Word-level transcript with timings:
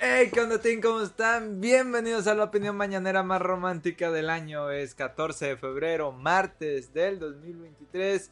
Hey, 0.00 0.30
¿qué 0.32 0.40
onda, 0.40 0.60
team? 0.60 0.80
¿Cómo 0.80 1.00
están? 1.00 1.60
Bienvenidos 1.60 2.28
a 2.28 2.34
la 2.36 2.44
opinión 2.44 2.76
mañanera 2.76 3.24
más 3.24 3.42
romántica 3.42 4.12
del 4.12 4.30
año. 4.30 4.70
Es 4.70 4.94
14 4.94 5.46
de 5.46 5.56
febrero, 5.56 6.12
martes 6.12 6.94
del 6.94 7.18
2023. 7.18 8.30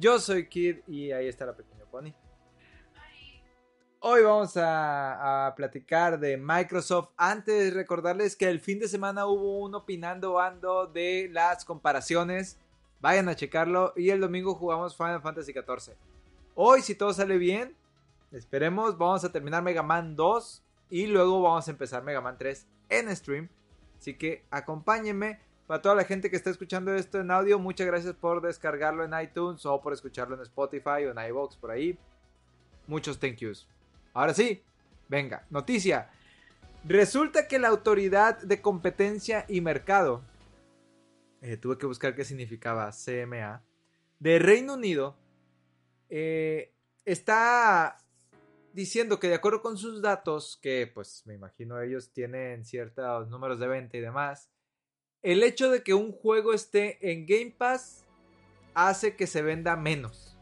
Yo 0.00 0.18
soy 0.18 0.48
Kid 0.48 0.78
y 0.88 1.12
ahí 1.12 1.28
está 1.28 1.46
la 1.46 1.54
pequeña 1.54 1.84
Pony. 1.84 2.12
Hoy 4.00 4.22
vamos 4.22 4.54
a, 4.56 5.54
platicar 5.56 6.18
de 6.18 6.36
Microsoft. 6.36 7.10
Antes 7.16 7.72
recordarles 7.72 8.34
que 8.34 8.48
el 8.48 8.58
fin 8.58 8.80
de 8.80 8.88
semana 8.88 9.26
hubo 9.26 9.60
un 9.60 9.76
opinando 9.76 10.40
ando 10.40 10.88
de 10.88 11.28
las 11.30 11.64
comparaciones. 11.64 12.58
Vayan 12.98 13.28
a 13.28 13.36
checarlo. 13.36 13.92
Y 13.94 14.10
el 14.10 14.20
domingo 14.20 14.56
jugamos 14.56 14.96
Final 14.96 15.22
Fantasy 15.22 15.52
XIV. 15.52 15.94
Hoy, 16.56 16.82
si 16.82 16.96
todo 16.96 17.12
sale 17.12 17.38
bien, 17.38 17.76
esperemos, 18.32 18.98
vamos 18.98 19.24
a 19.24 19.30
terminar 19.30 19.62
Mega 19.62 19.84
Man 19.84 20.16
2 20.16 20.63
y 20.94 21.08
luego 21.08 21.42
vamos 21.42 21.66
a 21.66 21.72
empezar 21.72 22.04
Mega 22.04 22.20
Man 22.20 22.38
3 22.38 22.68
en 22.88 23.16
stream. 23.16 23.48
Así 23.98 24.14
que 24.14 24.44
acompáñenme. 24.48 25.40
Para 25.66 25.82
toda 25.82 25.96
la 25.96 26.04
gente 26.04 26.30
que 26.30 26.36
está 26.36 26.50
escuchando 26.50 26.94
esto 26.94 27.18
en 27.18 27.32
audio, 27.32 27.58
muchas 27.58 27.88
gracias 27.88 28.14
por 28.14 28.40
descargarlo 28.40 29.04
en 29.04 29.10
iTunes 29.20 29.66
o 29.66 29.82
por 29.82 29.92
escucharlo 29.92 30.36
en 30.36 30.42
Spotify 30.42 31.04
o 31.04 31.10
en 31.10 31.18
iVoox 31.30 31.56
por 31.56 31.72
ahí. 31.72 31.98
Muchos 32.86 33.18
thank 33.18 33.38
yous. 33.38 33.66
Ahora 34.12 34.34
sí, 34.34 34.62
venga, 35.08 35.44
noticia. 35.50 36.10
Resulta 36.84 37.48
que 37.48 37.58
la 37.58 37.70
Autoridad 37.70 38.40
de 38.40 38.62
Competencia 38.62 39.46
y 39.48 39.62
Mercado, 39.62 40.22
eh, 41.40 41.56
tuve 41.56 41.76
que 41.76 41.86
buscar 41.86 42.14
qué 42.14 42.24
significaba 42.24 42.92
CMA, 42.92 43.64
de 44.20 44.38
Reino 44.38 44.74
Unido, 44.74 45.16
eh, 46.08 46.72
está 47.04 47.96
diciendo 48.74 49.20
que 49.20 49.28
de 49.28 49.36
acuerdo 49.36 49.62
con 49.62 49.78
sus 49.78 50.02
datos, 50.02 50.58
que 50.60 50.90
pues 50.92 51.22
me 51.26 51.34
imagino 51.34 51.80
ellos 51.80 52.12
tienen 52.12 52.64
ciertos 52.64 53.28
números 53.28 53.60
de 53.60 53.68
venta 53.68 53.96
y 53.96 54.00
demás, 54.00 54.50
el 55.22 55.42
hecho 55.42 55.70
de 55.70 55.82
que 55.82 55.94
un 55.94 56.12
juego 56.12 56.52
esté 56.52 57.12
en 57.12 57.24
Game 57.24 57.54
Pass 57.56 58.04
hace 58.74 59.14
que 59.14 59.28
se 59.28 59.42
venda 59.42 59.76
menos. 59.76 60.36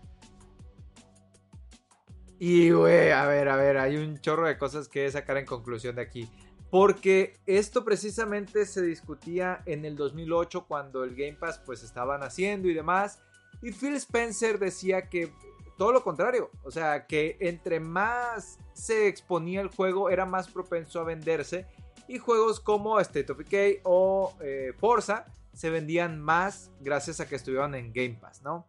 Y 2.39 2.71
güey, 2.71 3.11
a 3.11 3.27
ver, 3.27 3.49
a 3.49 3.57
ver, 3.57 3.77
hay 3.77 3.97
un 3.97 4.19
chorro 4.19 4.49
de 4.49 4.59
cosas 4.59 4.89
que 4.89 5.09
sacar 5.11 5.37
en 5.37 5.47
conclusión 5.47 5.95
de 5.95 6.03
aquí. 6.03 6.29
Porque 6.71 7.37
esto 7.45 7.85
precisamente 7.85 8.65
se 8.65 8.81
discutía 8.81 9.63
en 9.67 9.85
el 9.85 9.95
2008 9.95 10.65
cuando 10.67 11.05
el 11.05 11.15
Game 11.15 11.35
Pass 11.35 11.61
pues 11.65 11.83
estaban 11.83 12.23
haciendo 12.23 12.69
y 12.69 12.75
demás. 12.75 13.23
Y 13.61 13.73
Phil 13.73 13.95
Spencer 13.95 14.59
decía 14.59 15.11
que 15.11 15.31
todo 15.77 15.93
lo 15.93 16.03
contrario. 16.03 16.51
O 16.63 16.71
sea, 16.71 17.07
que 17.07 17.37
entre 17.41 17.81
más 17.81 18.59
se 18.73 19.09
exponía 19.09 19.61
el 19.61 19.69
juego, 19.69 20.11
era 20.11 20.27
más 20.27 20.49
propenso 20.49 21.01
a 21.01 21.05
venderse. 21.05 21.67
Y 22.09 22.19
juegos 22.19 22.61
como 22.61 22.99
State 23.01 23.33
of 23.33 23.41
o 23.85 24.35
eh, 24.41 24.73
Forza 24.79 25.27
se 25.53 25.71
vendían 25.71 26.21
más 26.21 26.71
gracias 26.81 27.21
a 27.21 27.29
que 27.29 27.37
estuvieron 27.37 27.75
en 27.75 27.93
Game 27.93 28.19
Pass, 28.21 28.43
¿no? 28.43 28.67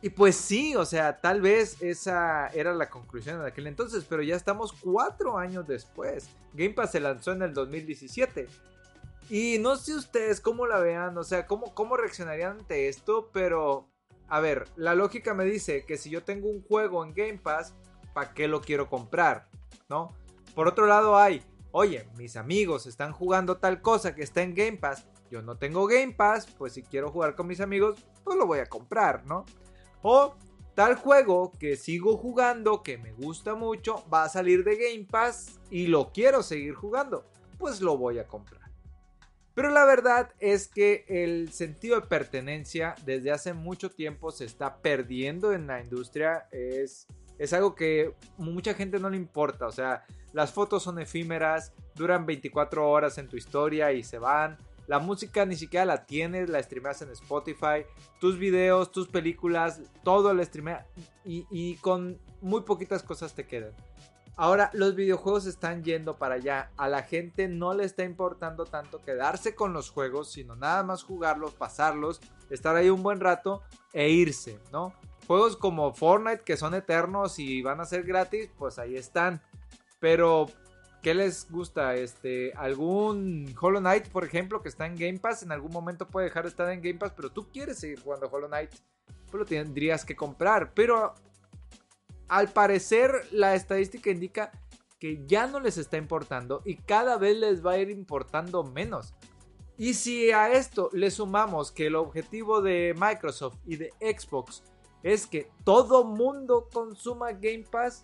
Y 0.00 0.10
pues 0.10 0.34
sí, 0.34 0.74
o 0.74 0.84
sea, 0.84 1.20
tal 1.20 1.40
vez 1.40 1.80
esa 1.80 2.48
era 2.48 2.74
la 2.74 2.90
conclusión 2.90 3.40
de 3.40 3.46
aquel 3.46 3.68
entonces, 3.68 4.04
pero 4.08 4.20
ya 4.20 4.34
estamos 4.34 4.72
cuatro 4.72 5.38
años 5.38 5.66
después. 5.68 6.28
Game 6.54 6.74
Pass 6.74 6.90
se 6.90 7.00
lanzó 7.00 7.30
en 7.32 7.42
el 7.42 7.54
2017. 7.54 8.48
Y 9.30 9.58
no 9.60 9.76
sé 9.76 9.94
ustedes 9.94 10.40
cómo 10.40 10.66
la 10.66 10.80
vean, 10.80 11.16
o 11.16 11.22
sea, 11.22 11.46
cómo, 11.46 11.72
cómo 11.72 11.96
reaccionarían 11.96 12.58
ante 12.58 12.88
esto, 12.88 13.30
pero 13.32 13.91
a 14.32 14.40
ver, 14.40 14.64
la 14.76 14.94
lógica 14.94 15.34
me 15.34 15.44
dice 15.44 15.84
que 15.84 15.98
si 15.98 16.08
yo 16.08 16.24
tengo 16.24 16.48
un 16.48 16.62
juego 16.62 17.04
en 17.04 17.12
Game 17.12 17.36
Pass, 17.36 17.74
¿para 18.14 18.32
qué 18.32 18.48
lo 18.48 18.62
quiero 18.62 18.88
comprar? 18.88 19.46
¿No? 19.90 20.16
Por 20.54 20.66
otro 20.66 20.86
lado 20.86 21.18
hay, 21.18 21.42
oye, 21.70 22.08
mis 22.16 22.38
amigos 22.38 22.86
están 22.86 23.12
jugando 23.12 23.58
tal 23.58 23.82
cosa 23.82 24.14
que 24.14 24.22
está 24.22 24.40
en 24.40 24.54
Game 24.54 24.78
Pass, 24.78 25.04
yo 25.30 25.42
no 25.42 25.58
tengo 25.58 25.86
Game 25.86 26.14
Pass, 26.14 26.46
pues 26.56 26.72
si 26.72 26.82
quiero 26.82 27.10
jugar 27.10 27.34
con 27.34 27.46
mis 27.46 27.60
amigos, 27.60 28.00
pues 28.24 28.38
lo 28.38 28.46
voy 28.46 28.60
a 28.60 28.70
comprar, 28.70 29.26
¿no? 29.26 29.44
O 30.00 30.34
tal 30.74 30.94
juego 30.94 31.52
que 31.60 31.76
sigo 31.76 32.16
jugando, 32.16 32.82
que 32.82 32.96
me 32.96 33.12
gusta 33.12 33.54
mucho, 33.54 34.02
va 34.10 34.24
a 34.24 34.30
salir 34.30 34.64
de 34.64 34.76
Game 34.76 35.06
Pass 35.10 35.60
y 35.68 35.88
lo 35.88 36.10
quiero 36.10 36.42
seguir 36.42 36.72
jugando, 36.72 37.26
pues 37.58 37.82
lo 37.82 37.98
voy 37.98 38.18
a 38.18 38.26
comprar. 38.26 38.61
Pero 39.54 39.70
la 39.70 39.84
verdad 39.84 40.30
es 40.40 40.66
que 40.66 41.04
el 41.08 41.52
sentido 41.52 42.00
de 42.00 42.06
pertenencia 42.06 42.94
desde 43.04 43.30
hace 43.30 43.52
mucho 43.52 43.90
tiempo 43.90 44.30
se 44.30 44.46
está 44.46 44.78
perdiendo 44.78 45.52
en 45.52 45.66
la 45.66 45.80
industria. 45.80 46.48
Es, 46.50 47.06
es 47.38 47.52
algo 47.52 47.74
que 47.74 48.14
mucha 48.38 48.72
gente 48.74 48.98
no 48.98 49.10
le 49.10 49.18
importa. 49.18 49.66
O 49.66 49.72
sea, 49.72 50.04
las 50.32 50.52
fotos 50.52 50.82
son 50.82 50.98
efímeras, 50.98 51.72
duran 51.94 52.24
24 52.24 52.88
horas 52.88 53.18
en 53.18 53.28
tu 53.28 53.36
historia 53.36 53.92
y 53.92 54.02
se 54.02 54.18
van. 54.18 54.56
La 54.86 54.98
música 54.98 55.44
ni 55.44 55.56
siquiera 55.56 55.84
la 55.84 56.06
tienes, 56.06 56.48
la 56.48 56.62
streameas 56.62 57.02
en 57.02 57.10
Spotify. 57.10 57.84
Tus 58.20 58.38
videos, 58.38 58.90
tus 58.90 59.06
películas, 59.06 59.80
todo 60.02 60.32
lo 60.32 60.42
streameas 60.42 60.86
y, 61.24 61.46
y 61.50 61.76
con 61.76 62.18
muy 62.40 62.62
poquitas 62.62 63.02
cosas 63.02 63.34
te 63.34 63.46
quedan. 63.46 63.72
Ahora 64.36 64.70
los 64.72 64.94
videojuegos 64.94 65.46
están 65.46 65.84
yendo 65.84 66.16
para 66.16 66.36
allá. 66.36 66.70
A 66.76 66.88
la 66.88 67.02
gente 67.02 67.48
no 67.48 67.74
le 67.74 67.84
está 67.84 68.04
importando 68.04 68.64
tanto 68.64 69.02
quedarse 69.02 69.54
con 69.54 69.72
los 69.72 69.90
juegos, 69.90 70.32
sino 70.32 70.56
nada 70.56 70.82
más 70.82 71.02
jugarlos, 71.02 71.52
pasarlos, 71.52 72.20
estar 72.48 72.74
ahí 72.74 72.88
un 72.88 73.02
buen 73.02 73.20
rato 73.20 73.62
e 73.92 74.08
irse, 74.08 74.58
¿no? 74.72 74.94
Juegos 75.26 75.56
como 75.56 75.92
Fortnite 75.92 76.42
que 76.44 76.56
son 76.56 76.74
eternos 76.74 77.38
y 77.38 77.62
van 77.62 77.80
a 77.80 77.84
ser 77.84 78.04
gratis, 78.04 78.48
pues 78.58 78.78
ahí 78.78 78.96
están. 78.96 79.42
Pero 80.00 80.46
¿qué 81.02 81.14
les 81.14 81.50
gusta? 81.50 81.94
Este, 81.94 82.52
algún 82.54 83.54
Hollow 83.60 83.80
Knight, 83.80 84.08
por 84.08 84.24
ejemplo, 84.24 84.62
que 84.62 84.70
está 84.70 84.86
en 84.86 84.96
Game 84.96 85.18
Pass, 85.18 85.42
en 85.42 85.52
algún 85.52 85.72
momento 85.72 86.08
puede 86.08 86.26
dejar 86.26 86.44
de 86.44 86.48
estar 86.48 86.70
en 86.70 86.80
Game 86.80 86.98
Pass, 86.98 87.12
pero 87.14 87.30
tú 87.30 87.50
quieres 87.52 87.78
seguir 87.78 88.00
jugando 88.00 88.28
Hollow 88.32 88.48
Knight, 88.48 88.70
pues 89.30 89.40
lo 89.40 89.44
tendrías 89.44 90.04
que 90.04 90.16
comprar. 90.16 90.72
Pero 90.74 91.14
al 92.32 92.48
parecer 92.48 93.28
la 93.30 93.54
estadística 93.54 94.08
indica 94.08 94.52
que 94.98 95.22
ya 95.26 95.46
no 95.46 95.60
les 95.60 95.76
está 95.76 95.98
importando 95.98 96.62
y 96.64 96.76
cada 96.76 97.18
vez 97.18 97.36
les 97.36 97.64
va 97.64 97.72
a 97.72 97.78
ir 97.78 97.90
importando 97.90 98.64
menos. 98.64 99.12
Y 99.76 99.92
si 99.92 100.30
a 100.30 100.50
esto 100.50 100.88
le 100.94 101.10
sumamos 101.10 101.70
que 101.70 101.88
el 101.88 101.94
objetivo 101.94 102.62
de 102.62 102.94
Microsoft 102.98 103.58
y 103.66 103.76
de 103.76 103.90
Xbox 104.00 104.62
es 105.02 105.26
que 105.26 105.50
todo 105.62 106.04
mundo 106.04 106.70
consuma 106.72 107.32
Game 107.32 107.66
Pass, 107.70 108.02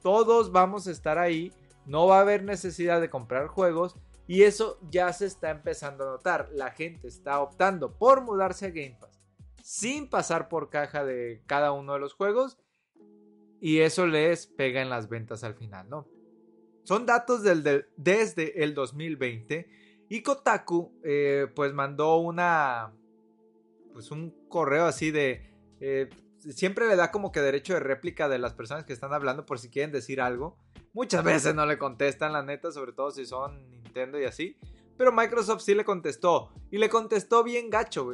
todos 0.00 0.52
vamos 0.52 0.86
a 0.86 0.92
estar 0.92 1.18
ahí, 1.18 1.52
no 1.86 2.06
va 2.06 2.18
a 2.18 2.20
haber 2.20 2.44
necesidad 2.44 3.00
de 3.00 3.10
comprar 3.10 3.48
juegos 3.48 3.96
y 4.28 4.44
eso 4.44 4.78
ya 4.92 5.12
se 5.12 5.26
está 5.26 5.50
empezando 5.50 6.04
a 6.04 6.12
notar. 6.12 6.50
La 6.52 6.70
gente 6.70 7.08
está 7.08 7.40
optando 7.40 7.90
por 7.90 8.20
mudarse 8.20 8.66
a 8.66 8.70
Game 8.70 8.96
Pass 9.00 9.26
sin 9.60 10.08
pasar 10.08 10.48
por 10.48 10.70
caja 10.70 11.04
de 11.04 11.42
cada 11.46 11.72
uno 11.72 11.94
de 11.94 11.98
los 11.98 12.14
juegos 12.14 12.58
y 13.60 13.78
eso 13.78 14.06
les 14.06 14.46
pega 14.46 14.82
en 14.82 14.90
las 14.90 15.08
ventas 15.08 15.44
al 15.44 15.54
final, 15.54 15.88
¿no? 15.88 16.06
Son 16.84 17.04
datos 17.04 17.42
desde 17.42 18.62
el 18.62 18.74
2020 18.74 19.68
y 20.08 20.22
Kotaku 20.22 20.98
eh, 21.04 21.46
pues 21.54 21.74
mandó 21.74 22.16
una 22.16 22.94
pues 23.92 24.10
un 24.10 24.46
correo 24.48 24.86
así 24.86 25.10
de 25.10 25.54
eh, 25.80 26.08
siempre 26.38 26.88
le 26.88 26.96
da 26.96 27.10
como 27.10 27.32
que 27.32 27.40
derecho 27.40 27.74
de 27.74 27.80
réplica 27.80 28.28
de 28.28 28.38
las 28.38 28.54
personas 28.54 28.84
que 28.84 28.92
están 28.92 29.12
hablando 29.12 29.44
por 29.44 29.58
si 29.58 29.70
quieren 29.70 29.92
decir 29.92 30.20
algo. 30.20 30.56
Muchas 30.92 31.22
veces 31.22 31.54
no 31.54 31.66
le 31.66 31.78
contestan 31.78 32.32
la 32.32 32.42
neta, 32.42 32.72
sobre 32.72 32.92
todo 32.92 33.10
si 33.10 33.26
son 33.26 33.70
Nintendo 33.70 34.18
y 34.20 34.24
así. 34.24 34.56
Pero 34.96 35.12
Microsoft 35.12 35.62
sí 35.62 35.74
le 35.74 35.84
contestó. 35.84 36.50
Y 36.70 36.78
le 36.78 36.88
contestó 36.88 37.44
bien 37.44 37.70
gacho, 37.70 38.10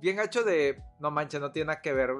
Bien 0.00 0.16
gacho 0.16 0.42
de... 0.42 0.82
No 0.98 1.10
manches, 1.10 1.40
no 1.40 1.52
tiene 1.52 1.68
nada 1.68 1.82
que 1.82 1.92
ver, 1.92 2.10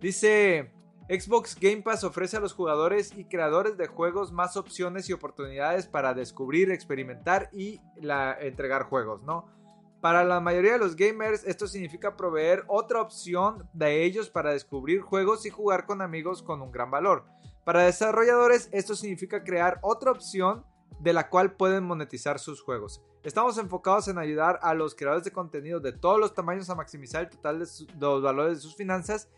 Dice... 0.00 0.72
Xbox 1.10 1.58
Game 1.58 1.82
Pass 1.82 2.04
ofrece 2.04 2.36
a 2.36 2.40
los 2.40 2.52
jugadores 2.52 3.12
y 3.16 3.24
creadores 3.24 3.76
de 3.76 3.88
juegos 3.88 4.30
más 4.30 4.56
opciones 4.56 5.08
y 5.08 5.12
oportunidades 5.12 5.88
para 5.88 6.14
descubrir, 6.14 6.70
experimentar 6.70 7.50
y 7.52 7.80
entregar 8.40 8.84
juegos, 8.84 9.20
¿no? 9.24 9.48
Para 10.00 10.22
la 10.22 10.38
mayoría 10.38 10.74
de 10.74 10.78
los 10.78 10.94
gamers 10.94 11.42
esto 11.42 11.66
significa 11.66 12.16
proveer 12.16 12.62
otra 12.68 13.02
opción 13.02 13.68
de 13.72 14.04
ellos 14.04 14.30
para 14.30 14.52
descubrir 14.52 15.00
juegos 15.00 15.44
y 15.46 15.50
jugar 15.50 15.84
con 15.84 16.00
amigos 16.00 16.44
con 16.44 16.62
un 16.62 16.70
gran 16.70 16.92
valor. 16.92 17.24
Para 17.64 17.82
desarrolladores 17.82 18.68
esto 18.70 18.94
significa 18.94 19.42
crear 19.42 19.80
otra 19.82 20.12
opción 20.12 20.64
de 21.00 21.12
la 21.12 21.28
cual 21.28 21.54
pueden 21.56 21.82
monetizar 21.82 22.38
sus 22.38 22.62
juegos. 22.62 23.02
Estamos 23.24 23.58
enfocados 23.58 24.06
en 24.06 24.18
ayudar 24.18 24.60
a 24.62 24.74
los 24.74 24.94
creadores 24.94 25.24
de 25.24 25.32
contenido 25.32 25.80
de 25.80 25.92
todos 25.92 26.20
los 26.20 26.34
tamaños 26.34 26.70
a 26.70 26.76
maximizar 26.76 27.22
el 27.22 27.30
total 27.30 27.58
de, 27.58 27.66
los 27.98 28.22
valores 28.22 28.58
de 28.58 28.62
sus 28.62 28.76
finanzas 28.76 29.28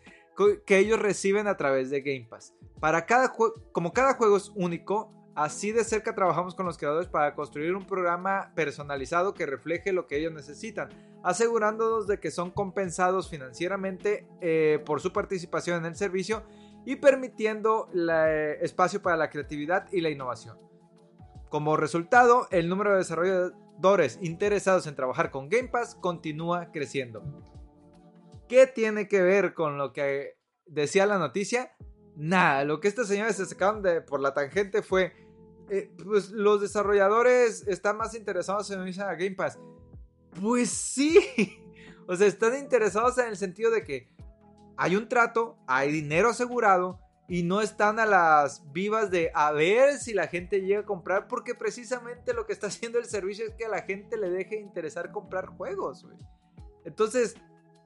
que 0.65 0.77
ellos 0.77 0.99
reciben 0.99 1.47
a 1.47 1.57
través 1.57 1.89
de 1.89 2.01
Game 2.01 2.27
Pass. 2.29 2.53
Para 2.79 3.05
cada 3.05 3.33
como 3.71 3.93
cada 3.93 4.15
juego 4.15 4.37
es 4.37 4.51
único, 4.55 5.11
así 5.35 5.71
de 5.71 5.83
cerca 5.83 6.13
trabajamos 6.15 6.55
con 6.55 6.65
los 6.65 6.77
creadores 6.77 7.07
para 7.07 7.33
construir 7.35 7.75
un 7.75 7.85
programa 7.85 8.51
personalizado 8.55 9.33
que 9.33 9.45
refleje 9.45 9.93
lo 9.93 10.07
que 10.07 10.17
ellos 10.17 10.33
necesitan, 10.33 10.89
asegurándonos 11.23 12.07
de 12.07 12.19
que 12.19 12.31
son 12.31 12.51
compensados 12.51 13.29
financieramente 13.29 14.27
eh, 14.41 14.81
por 14.85 15.01
su 15.01 15.13
participación 15.13 15.79
en 15.79 15.85
el 15.85 15.95
servicio 15.95 16.43
y 16.85 16.97
permitiendo 16.97 17.89
eh, 17.93 18.57
espacio 18.61 19.01
para 19.01 19.17
la 19.17 19.29
creatividad 19.29 19.87
y 19.91 20.01
la 20.01 20.09
innovación. 20.09 20.57
Como 21.49 21.77
resultado, 21.77 22.47
el 22.51 22.67
número 22.67 22.91
de 22.91 22.97
desarrolladores 22.97 24.19
interesados 24.21 24.87
en 24.87 24.95
trabajar 24.95 25.31
con 25.31 25.49
Game 25.49 25.69
Pass 25.69 25.95
continúa 25.95 26.71
creciendo. 26.71 27.23
¿Qué 28.53 28.67
tiene 28.67 29.07
que 29.07 29.19
ver 29.23 29.55
con 29.55 29.79
lo 29.79 29.93
que 29.93 30.37
decía 30.67 31.07
la 31.07 31.17
noticia? 31.17 31.75
Nada, 32.15 32.63
lo 32.65 32.79
que 32.79 32.87
estos 32.87 33.07
señores 33.07 33.37
se 33.37 33.47
sacaron 33.47 33.81
de, 33.81 34.01
por 34.01 34.19
la 34.19 34.35
tangente 34.35 34.83
fue, 34.83 35.11
eh, 35.71 35.91
pues 36.03 36.29
los 36.29 36.61
desarrolladores 36.61 37.67
están 37.67 37.97
más 37.97 38.13
interesados 38.13 38.69
en 38.69 38.81
unirse 38.81 39.01
a 39.01 39.15
Game 39.15 39.31
Pass. 39.31 39.57
Pues 40.39 40.69
sí, 40.69 41.19
o 42.07 42.15
sea, 42.15 42.27
están 42.27 42.55
interesados 42.55 43.17
en 43.17 43.29
el 43.29 43.37
sentido 43.37 43.71
de 43.71 43.83
que 43.83 44.07
hay 44.77 44.97
un 44.97 45.09
trato, 45.09 45.57
hay 45.65 45.91
dinero 45.91 46.29
asegurado 46.29 46.99
y 47.27 47.41
no 47.41 47.59
están 47.59 47.97
a 47.97 48.05
las 48.05 48.71
vivas 48.71 49.09
de 49.09 49.31
a 49.33 49.51
ver 49.51 49.97
si 49.97 50.13
la 50.13 50.27
gente 50.27 50.61
llega 50.61 50.81
a 50.81 50.85
comprar 50.85 51.27
porque 51.27 51.55
precisamente 51.55 52.35
lo 52.35 52.45
que 52.45 52.53
está 52.53 52.67
haciendo 52.67 52.99
el 52.99 53.05
servicio 53.05 53.47
es 53.47 53.55
que 53.55 53.65
a 53.65 53.69
la 53.69 53.81
gente 53.81 54.15
le 54.15 54.29
deje 54.29 54.59
interesar 54.59 55.11
comprar 55.11 55.47
juegos. 55.47 56.05
Entonces, 56.85 57.35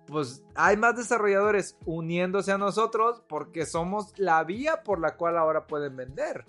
pues 0.08 0.44
hay 0.56 0.78
más 0.78 0.96
desarrolladores 0.96 1.78
uniéndose 1.86 2.52
a 2.52 2.58
nosotros 2.58 3.22
porque 3.28 3.66
somos 3.66 4.14
la 4.18 4.44
vía 4.44 4.84
por 4.84 5.00
la 5.00 5.18
cual 5.18 5.38
ahora 5.38 5.68
pueden 5.68 5.96
vender. 5.96 6.46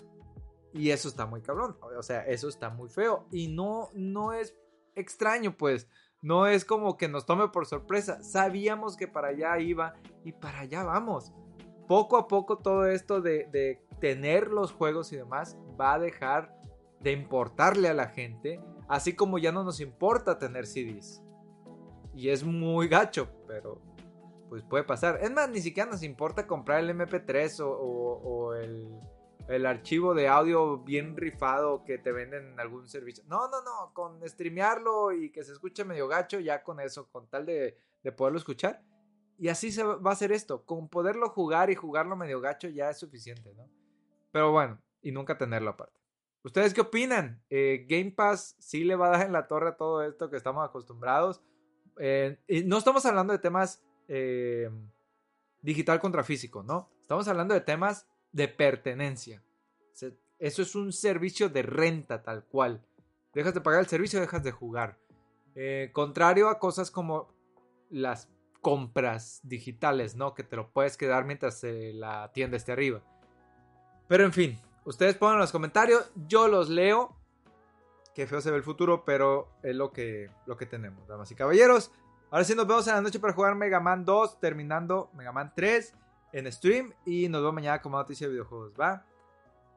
Y 0.73 0.91
eso 0.91 1.09
está 1.09 1.25
muy 1.25 1.41
cabrón. 1.41 1.77
O 1.97 2.03
sea, 2.03 2.25
eso 2.25 2.47
está 2.47 2.69
muy 2.69 2.89
feo. 2.89 3.25
Y 3.31 3.49
no, 3.49 3.89
no 3.93 4.33
es 4.33 4.55
extraño, 4.95 5.57
pues. 5.57 5.87
No 6.21 6.47
es 6.47 6.65
como 6.65 6.97
que 6.97 7.07
nos 7.07 7.25
tome 7.25 7.49
por 7.49 7.65
sorpresa. 7.65 8.21
Sabíamos 8.23 8.95
que 8.97 9.07
para 9.07 9.29
allá 9.29 9.59
iba 9.59 9.95
y 10.23 10.31
para 10.33 10.59
allá 10.59 10.83
vamos. 10.83 11.33
Poco 11.87 12.17
a 12.17 12.27
poco 12.27 12.59
todo 12.59 12.85
esto 12.85 13.19
de, 13.21 13.45
de 13.51 13.83
tener 13.99 14.49
los 14.49 14.71
juegos 14.71 15.11
y 15.11 15.17
demás 15.17 15.57
va 15.79 15.93
a 15.93 15.99
dejar 15.99 16.55
de 16.99 17.13
importarle 17.13 17.89
a 17.89 17.93
la 17.93 18.07
gente. 18.07 18.61
Así 18.87 19.15
como 19.15 19.37
ya 19.37 19.51
no 19.51 19.63
nos 19.63 19.79
importa 19.79 20.37
tener 20.37 20.67
CDs. 20.67 21.23
Y 22.13 22.29
es 22.29 22.43
muy 22.43 22.87
gacho, 22.87 23.29
pero 23.49 23.81
pues 24.47 24.63
puede 24.63 24.83
pasar. 24.83 25.19
Es 25.21 25.31
más, 25.31 25.49
ni 25.49 25.59
siquiera 25.59 25.89
nos 25.89 26.03
importa 26.03 26.45
comprar 26.45 26.79
el 26.83 26.91
MP3 26.91 27.59
o, 27.61 28.53
el, 28.53 28.87
el, 29.47 29.65
archivo 29.65 30.13
de 30.13 30.27
audio 30.27 30.77
bien 30.77 31.17
rifado 31.17 31.83
que 31.83 31.97
te 31.97 32.11
venden 32.11 32.53
en 32.53 32.59
algún 32.59 32.87
servicio. 32.87 33.23
No, 33.27 33.47
no, 33.49 33.63
no, 33.63 33.91
con 33.93 34.21
streamearlo 34.27 35.11
y 35.11 35.31
que 35.31 35.43
se 35.43 35.51
escuche 35.51 35.83
medio 35.83 36.07
gacho, 36.07 36.39
ya 36.39 36.63
con 36.63 36.79
eso, 36.79 37.09
con 37.09 37.27
tal 37.27 37.47
de, 37.47 37.75
de 38.03 38.11
poderlo 38.11 38.37
escuchar. 38.37 38.83
Y 39.39 39.47
así 39.47 39.71
se 39.71 39.83
va 39.83 40.11
a 40.11 40.13
hacer 40.13 40.31
esto. 40.31 40.63
Con 40.65 40.89
poderlo 40.89 41.29
jugar 41.29 41.71
y 41.71 41.75
jugarlo 41.75 42.15
medio 42.15 42.39
gacho 42.39 42.67
ya 42.69 42.91
es 42.91 42.99
suficiente, 42.99 43.53
¿no? 43.55 43.67
Pero 44.31 44.51
bueno, 44.51 44.79
y 45.01 45.11
nunca 45.11 45.37
tenerlo 45.37 45.71
aparte. 45.71 45.99
¿Ustedes 46.43 46.73
qué 46.73 46.81
opinan? 46.81 47.41
Eh, 47.49 47.85
¿Game 47.89 48.11
Pass 48.11 48.55
sí 48.59 48.83
le 48.83 48.95
va 48.95 49.07
a 49.07 49.17
dar 49.17 49.25
en 49.25 49.33
la 49.33 49.47
torre 49.47 49.69
a 49.69 49.77
todo 49.77 50.03
esto 50.03 50.29
que 50.29 50.37
estamos 50.37 50.67
acostumbrados? 50.67 51.41
Eh, 51.99 52.37
no 52.65 52.77
estamos 52.77 53.05
hablando 53.05 53.33
de 53.33 53.39
temas 53.39 53.83
eh, 54.07 54.69
digital 55.61 55.99
contra 55.99 56.23
físico, 56.23 56.63
¿no? 56.63 56.89
Estamos 57.01 57.27
hablando 57.27 57.53
de 57.53 57.61
temas 57.61 58.07
de 58.31 58.47
pertenencia. 58.47 59.43
Eso 60.39 60.61
es 60.61 60.75
un 60.75 60.93
servicio 60.93 61.49
de 61.49 61.61
renta 61.61 62.23
tal 62.23 62.45
cual. 62.45 62.81
Dejas 63.33 63.53
de 63.53 63.59
pagar 63.61 63.81
el 63.81 63.87
servicio, 63.87 64.21
dejas 64.21 64.43
de 64.43 64.51
jugar. 64.51 64.97
Eh, 65.55 65.89
contrario 65.91 66.47
a 66.47 66.59
cosas 66.59 66.89
como 66.89 67.33
las 67.89 68.29
compras 68.61 69.41
digitales, 69.43 70.15
¿no? 70.15 70.33
Que 70.33 70.43
te 70.43 70.55
lo 70.55 70.71
puedes 70.71 70.95
quedar 70.95 71.25
mientras 71.25 71.61
la 71.63 72.31
tienda 72.31 72.55
esté 72.55 72.71
arriba. 72.71 73.03
Pero 74.07 74.23
en 74.23 74.31
fin, 74.31 74.59
ustedes 74.85 75.15
pongan 75.15 75.39
los 75.39 75.51
comentarios, 75.51 76.09
yo 76.27 76.47
los 76.47 76.69
leo 76.69 77.18
Qué 78.13 78.27
feo 78.27 78.41
se 78.41 78.51
ve 78.51 78.57
el 78.57 78.63
futuro, 78.63 79.05
pero 79.05 79.49
es 79.63 79.75
lo 79.75 79.91
que, 79.91 80.29
lo 80.45 80.57
que 80.57 80.65
tenemos, 80.65 81.07
damas 81.07 81.31
y 81.31 81.35
caballeros. 81.35 81.91
Ahora 82.31 82.43
sí 82.43 82.53
nos 82.55 82.67
vemos 82.67 82.87
en 82.87 82.95
la 82.95 83.01
noche 83.01 83.19
para 83.19 83.33
jugar 83.33 83.55
Mega 83.55 83.79
Man 83.79 84.05
2, 84.05 84.39
terminando 84.39 85.09
Mega 85.13 85.31
Man 85.31 85.51
3 85.55 85.93
en 86.33 86.51
stream. 86.51 86.93
Y 87.05 87.27
nos 87.29 87.41
vemos 87.41 87.55
mañana 87.55 87.81
con 87.81 87.91
más 87.91 87.99
noticia 87.99 88.27
de 88.27 88.33
videojuegos, 88.33 88.73
¿va? 88.79 89.05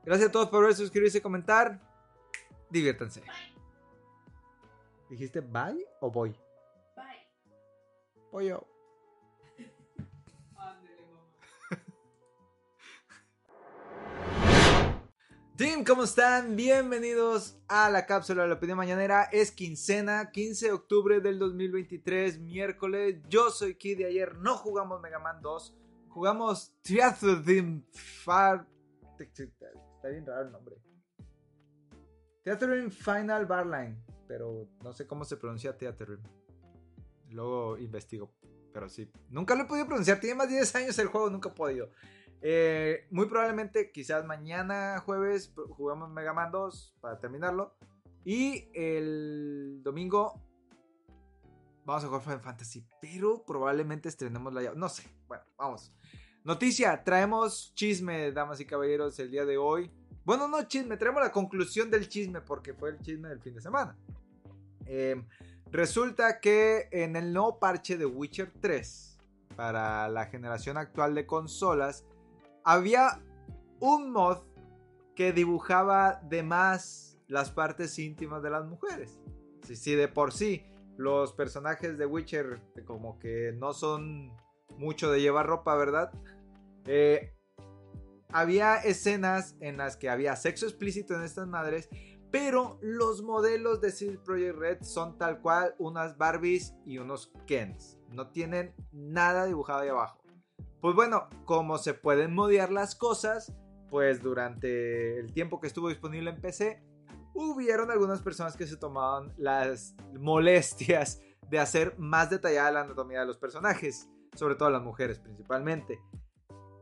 Gracias 0.05 0.29
a 0.29 0.33
todos 0.33 0.49
por 0.49 0.65
ver, 0.65 0.75
suscribirse 0.75 1.19
y 1.19 1.21
comentar. 1.21 1.81
Diviértanse. 2.69 3.23
¿Dijiste 5.09 5.41
bye 5.41 5.87
o 6.01 6.11
voy? 6.11 6.31
Bye. 6.97 7.29
Pollo. 8.31 8.72
Team, 15.57 15.85
¿cómo 15.85 16.05
están? 16.05 16.57
Bienvenidos 16.57 17.59
a 17.69 17.91
la 17.91 18.07
cápsula 18.07 18.43
de 18.43 18.49
la 18.49 18.55
opinión 18.55 18.79
mañanera. 18.79 19.25
Es 19.25 19.53
quincena, 19.53 20.31
15 20.31 20.67
de 20.67 20.73
octubre 20.73 21.21
del 21.21 21.39
2023, 21.39 22.41
miércoles. 22.41 23.21
Yo 23.29 23.51
soy 23.51 23.75
Kid 23.75 23.99
de 23.99 24.07
ayer 24.07 24.35
no 24.37 24.57
jugamos 24.57 25.03
Mega 25.03 25.19
Man 25.19 25.43
2, 25.43 25.77
jugamos 26.09 26.75
Theater 26.81 27.43
Far. 28.25 28.67
Está 29.19 30.09
bien 30.09 30.25
raro 30.25 30.47
el 30.47 30.53
nombre. 30.53 30.77
Theater 32.43 32.91
Final 32.91 33.45
Barline, 33.45 34.03
pero 34.27 34.67
no 34.83 34.95
sé 34.95 35.07
cómo 35.07 35.27
se 35.27 35.37
pronuncia 35.37 35.77
Theater 35.77 36.19
Luego 37.29 37.77
investigo, 37.77 38.33
pero 38.73 38.89
sí. 38.89 39.11
Nunca 39.29 39.55
lo 39.55 39.65
he 39.65 39.67
podido 39.67 39.87
pronunciar, 39.87 40.19
tiene 40.19 40.35
más 40.35 40.49
de 40.49 40.55
10 40.55 40.75
años 40.77 40.99
el 40.99 41.09
juego, 41.09 41.29
nunca 41.29 41.51
he 41.51 41.53
podido. 41.53 41.91
Eh, 42.43 43.07
muy 43.11 43.27
probablemente, 43.27 43.93
quizás 43.93 44.25
mañana 44.25 44.99
jueves, 44.99 45.53
jugamos 45.71 46.11
Mega 46.11 46.33
Man 46.33 46.51
2 46.51 46.97
para 47.01 47.19
terminarlo. 47.21 47.77
Y 48.25 48.69
el 48.75 49.81
domingo 49.83 50.41
vamos 51.85 52.05
a 52.05 52.07
jugar 52.07 52.23
Final 52.23 52.41
Fantasy. 52.41 52.85
Pero 53.01 53.45
probablemente 53.45 54.09
estrenemos 54.09 54.53
la 54.53 54.63
llave. 54.63 54.77
No 54.77 54.89
sé. 54.89 55.05
Bueno, 55.29 55.45
vamos. 55.57 55.93
Noticia: 56.45 57.03
traemos 57.05 57.73
chisme, 57.75 58.33
damas 58.33 58.61
y 58.61 58.67
caballeros, 58.67 59.19
el 59.19 59.31
día 59.31 59.45
de 59.45 59.57
hoy. 59.57 59.91
Bueno, 60.25 60.47
no 60.47 60.63
chisme, 60.65 60.97
traemos 60.97 61.23
la 61.23 61.33
conclusión 61.33 61.91
del 61.91 62.09
chisme 62.09 62.41
porque 62.41 62.75
fue 62.75 62.91
el 62.91 63.01
chisme 63.01 63.29
del 63.29 63.41
fin 63.41 63.55
de 63.55 63.61
semana. 63.61 63.97
Em, 64.87 65.27
resulta 65.71 66.39
que 66.39 66.89
en 66.93 67.17
el 67.17 67.33
nuevo 67.33 67.59
parche 67.59 67.97
de 67.97 68.07
Witcher 68.07 68.53
3 68.61 69.19
para 69.57 70.09
la 70.09 70.27
generación 70.27 70.77
actual 70.77 71.15
de 71.15 71.27
consolas 71.27 72.05
había 72.65 73.23
un 73.81 74.11
mod 74.11 74.39
que 75.15 75.33
dibujaba 75.33 76.21
de 76.29 76.43
más 76.43 77.19
las 77.29 77.51
partes 77.51 77.99
íntimas 77.99 78.43
de 78.43 78.51
las 78.51 78.67
mujeres. 78.67 79.21
Si, 79.67 79.77
sí, 79.77 79.95
de 79.95 80.09
por 80.09 80.33
sí 80.33 80.65
los 80.97 81.33
personajes 81.33 81.99
de 81.99 82.07
Witcher 82.07 82.61
como 82.85 83.19
que 83.19 83.53
no 83.57 83.73
son 83.73 84.33
mucho 84.77 85.11
de 85.11 85.21
llevar 85.21 85.47
ropa, 85.47 85.75
¿verdad? 85.77 86.13
Eh, 86.87 87.35
había 88.31 88.77
escenas 88.77 89.57
en 89.61 89.77
las 89.77 89.97
que 89.97 90.09
había 90.09 90.37
sexo 90.37 90.67
explícito 90.67 91.15
en 91.15 91.23
estas 91.23 91.47
madres, 91.47 91.89
pero 92.31 92.79
los 92.81 93.23
modelos 93.23 93.81
de 93.81 93.93
CD 93.93 94.19
Projekt 94.19 94.57
Red 94.57 94.83
son 94.83 95.19
tal 95.19 95.41
cual 95.41 95.75
unas 95.79 96.17
Barbies 96.17 96.75
y 96.87 96.99
unos 96.99 97.33
Kens. 97.47 97.99
No 98.09 98.31
tienen 98.31 98.75
nada 98.91 99.45
dibujado 99.45 99.81
ahí 99.81 99.89
abajo. 99.89 100.22
Pues 100.83 100.97
bueno, 100.97 101.29
como 101.45 101.79
se 101.79 101.95
pueden 101.95 102.35
modear 102.35 102.73
las 102.73 102.97
cosas, 102.97 103.55
pues 103.89 104.21
durante 104.21 105.21
el 105.21 105.33
tiempo 105.33 105.61
que 105.61 105.69
estuvo 105.69 105.89
disponible 105.89 106.31
en 106.31 106.41
PC, 106.41 106.83
hubieron 107.35 107.93
algunas 107.93 108.21
personas 108.21 108.57
que 108.57 108.67
se 108.67 108.77
tomaban 108.77 109.33
las 109.37 109.95
molestias 110.19 111.21
de 111.49 111.61
hacer 111.61 111.97
más 111.99 112.31
detallada 112.31 112.73
la 112.73 112.81
anatomía 112.81 113.21
de 113.21 113.27
los 113.27 113.39
personajes, 113.39 114.09
sobre 114.35 114.57
todo 114.57 114.71
las 114.71 114.83
mujeres 114.83 115.21
principalmente. 115.21 116.01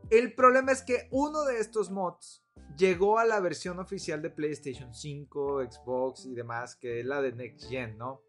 El 0.09 0.35
problema 0.35 0.73
es 0.73 0.81
que 0.81 1.07
uno 1.11 1.45
de 1.45 1.59
estos 1.59 1.91
mods 1.91 2.43
llegó 2.79 3.19
a 3.19 3.27
la 3.27 3.39
versión 3.41 3.81
oficial 3.81 4.23
de 4.23 4.31
PlayStation 4.31 4.95
5, 4.95 5.61
Xbox 5.71 6.25
y 6.25 6.33
demás, 6.33 6.75
que 6.75 7.01
es 7.01 7.05
la 7.07 7.21
de 7.21 7.33
Next 7.33 7.69
Gen, 7.69 7.99
¿no? 7.99 8.23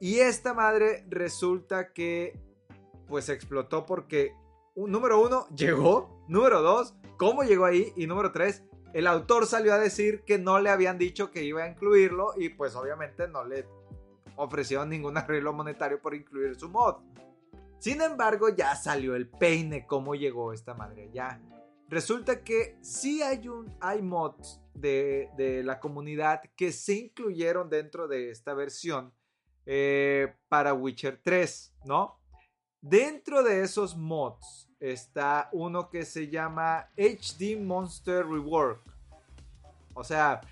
Y 0.00 0.16
esta 0.18 0.52
madre 0.52 1.06
resulta 1.08 1.92
que 1.92 2.40
pues 3.06 3.28
explotó 3.28 3.86
porque 3.86 4.34
número 4.76 5.20
uno, 5.20 5.46
llegó. 5.48 6.24
Número 6.28 6.62
dos, 6.62 6.94
cómo 7.16 7.42
llegó 7.42 7.64
ahí. 7.64 7.92
Y 7.96 8.06
número 8.06 8.32
tres, 8.32 8.62
el 8.92 9.06
autor 9.06 9.46
salió 9.46 9.74
a 9.74 9.78
decir 9.78 10.22
que 10.24 10.38
no 10.38 10.60
le 10.60 10.70
habían 10.70 10.98
dicho 10.98 11.30
que 11.30 11.42
iba 11.42 11.64
a 11.64 11.68
incluirlo 11.68 12.32
y 12.36 12.50
pues 12.50 12.74
obviamente 12.76 13.28
no 13.28 13.44
le 13.44 13.66
ofrecieron 14.36 14.88
ningún 14.88 15.16
arreglo 15.16 15.52
monetario 15.52 16.00
por 16.00 16.14
incluir 16.14 16.56
su 16.56 16.68
mod. 16.68 16.96
Sin 17.78 18.00
embargo, 18.00 18.48
ya 18.48 18.74
salió 18.76 19.14
el 19.14 19.28
peine 19.28 19.86
cómo 19.86 20.14
llegó 20.14 20.52
esta 20.52 20.74
madre 20.74 21.10
ya. 21.12 21.40
Resulta 21.88 22.42
que 22.42 22.78
sí 22.80 23.22
hay, 23.22 23.46
un, 23.48 23.76
hay 23.80 24.00
mods 24.00 24.60
de, 24.74 25.62
la 25.64 25.80
comunidad 25.80 26.40
que 26.56 26.72
se 26.72 26.94
incluyeron 26.94 27.68
dentro 27.68 28.08
de 28.08 28.30
esta 28.30 28.54
versión 28.54 29.12
eh, 29.66 30.34
para 30.48 30.72
Witcher 30.72 31.20
3, 31.22 31.74
¿no? 31.84 32.20
Dentro 32.86 33.42
de 33.42 33.62
esos 33.62 33.96
mods 33.96 34.68
está 34.78 35.48
uno 35.52 35.88
que 35.88 36.04
se 36.04 36.28
llama 36.28 36.90
HD 36.98 37.58
Monster 37.58 38.26
Rework. 38.26 38.82
O 39.94 40.04
sea, 40.04 40.42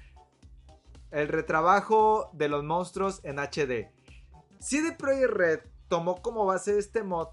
el 1.11 1.29
retrabajo 1.29 2.31
de 2.33 2.49
los 2.49 2.65
monstruos 2.65 3.21
en 3.23 3.39
HD. 3.39 3.93
CD 4.61 4.93
Projekt 4.97 5.31
Red 5.31 5.61
tomó 5.89 6.23
como 6.23 6.47
base 6.47 6.79
este 6.79 7.03
mod, 7.03 7.29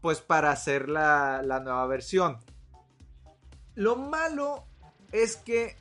pues 0.00 0.20
para 0.20 0.52
hacer 0.52 0.88
la, 0.88 1.42
nueva 1.42 1.84
versión. 1.88 2.38
Lo 3.74 3.96
malo 3.96 4.64
es 5.10 5.34
que 5.34 5.74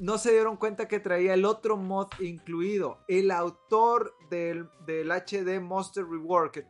no 0.00 0.18
se 0.18 0.32
dieron 0.32 0.56
cuenta 0.56 0.88
que 0.88 0.98
traía 0.98 1.34
el 1.34 1.44
otro 1.44 1.76
mod 1.76 2.08
incluido. 2.18 2.98
El 3.06 3.30
autor 3.30 4.16
del, 4.30 4.68
del 4.84 5.12
HD 5.12 5.60
Monster 5.60 6.04
Rework. 6.04 6.66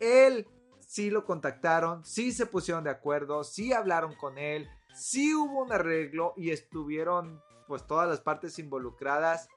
Él 0.00 0.46
sí 0.86 1.10
lo 1.10 1.24
contactaron, 1.24 2.04
sí 2.04 2.32
se 2.32 2.46
pusieron 2.46 2.84
de 2.84 2.90
acuerdo, 2.90 3.44
sí 3.44 3.72
hablaron 3.72 4.14
con 4.14 4.38
él, 4.38 4.68
sí 4.94 5.34
hubo 5.34 5.62
un 5.62 5.72
arreglo 5.72 6.34
y 6.36 6.50
estuvieron 6.50 7.42
pues 7.66 7.86
todas 7.86 8.08
las 8.08 8.20
partes 8.20 8.58
involucradas 8.58 9.48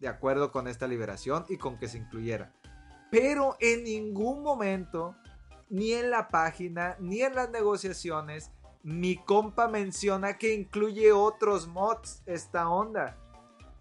de 0.00 0.08
acuerdo 0.08 0.52
con 0.52 0.68
esta 0.68 0.86
liberación 0.86 1.44
y 1.48 1.56
con 1.56 1.78
que 1.78 1.88
se 1.88 1.98
incluyera. 1.98 2.54
Pero 3.10 3.56
en 3.60 3.84
ningún 3.84 4.42
momento, 4.42 5.16
ni 5.68 5.92
en 5.92 6.10
la 6.10 6.28
página, 6.28 6.96
ni 7.00 7.22
en 7.22 7.34
las 7.34 7.50
negociaciones, 7.50 8.50
mi 8.82 9.16
compa 9.16 9.68
menciona 9.68 10.38
que 10.38 10.54
incluye 10.54 11.12
otros 11.12 11.66
mods 11.66 12.22
esta 12.26 12.68
onda. 12.68 13.16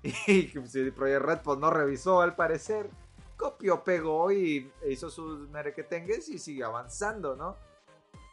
Y 0.27 0.51
si 0.67 0.91
Project 0.91 1.25
Red 1.25 1.39
pues 1.43 1.57
no 1.59 1.69
revisó 1.69 2.21
al 2.21 2.35
parecer 2.35 2.89
copió, 3.37 3.83
pegó 3.83 4.31
y 4.31 4.71
hizo 4.89 5.09
sus 5.09 5.47
merequetengues 5.49 6.27
y 6.29 6.39
sigue 6.39 6.63
avanzando, 6.63 7.35
¿no? 7.35 7.55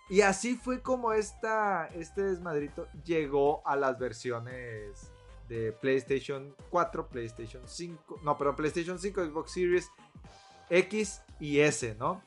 Y 0.08 0.20
así 0.20 0.56
fue 0.56 0.82
como 0.82 1.12
esta, 1.12 1.86
este 1.94 2.22
desmadrito 2.22 2.88
llegó 3.04 3.66
a 3.66 3.76
las 3.76 3.98
versiones 3.98 5.10
de 5.48 5.72
PlayStation 5.72 6.54
4, 6.70 7.08
PlayStation 7.08 7.62
5, 7.66 8.20
no, 8.22 8.36
pero 8.36 8.56
PlayStation 8.56 8.98
5, 8.98 9.24
Xbox 9.26 9.52
Series 9.52 9.90
X 10.68 11.22
y 11.40 11.60
S, 11.60 11.94
¿no? 11.98 12.22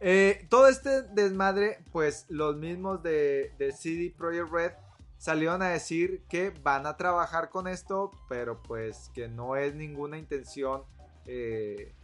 Eh, 0.00 0.46
todo 0.48 0.68
este 0.68 1.02
desmadre, 1.02 1.84
pues 1.92 2.26
los 2.28 2.56
mismos 2.56 3.02
de, 3.02 3.54
de 3.58 3.72
CD 3.72 4.14
Projekt 4.16 4.50
Red 4.50 4.72
salieron 5.20 5.60
a 5.60 5.68
decir 5.68 6.22
que 6.30 6.48
van 6.62 6.86
a 6.86 6.96
trabajar 6.96 7.50
con 7.50 7.68
esto, 7.68 8.10
pero 8.26 8.62
pues 8.62 9.10
que 9.14 9.28
no 9.28 9.54
es 9.54 9.74
ninguna 9.74 10.16
intención 10.16 10.82
eh, 11.26 11.94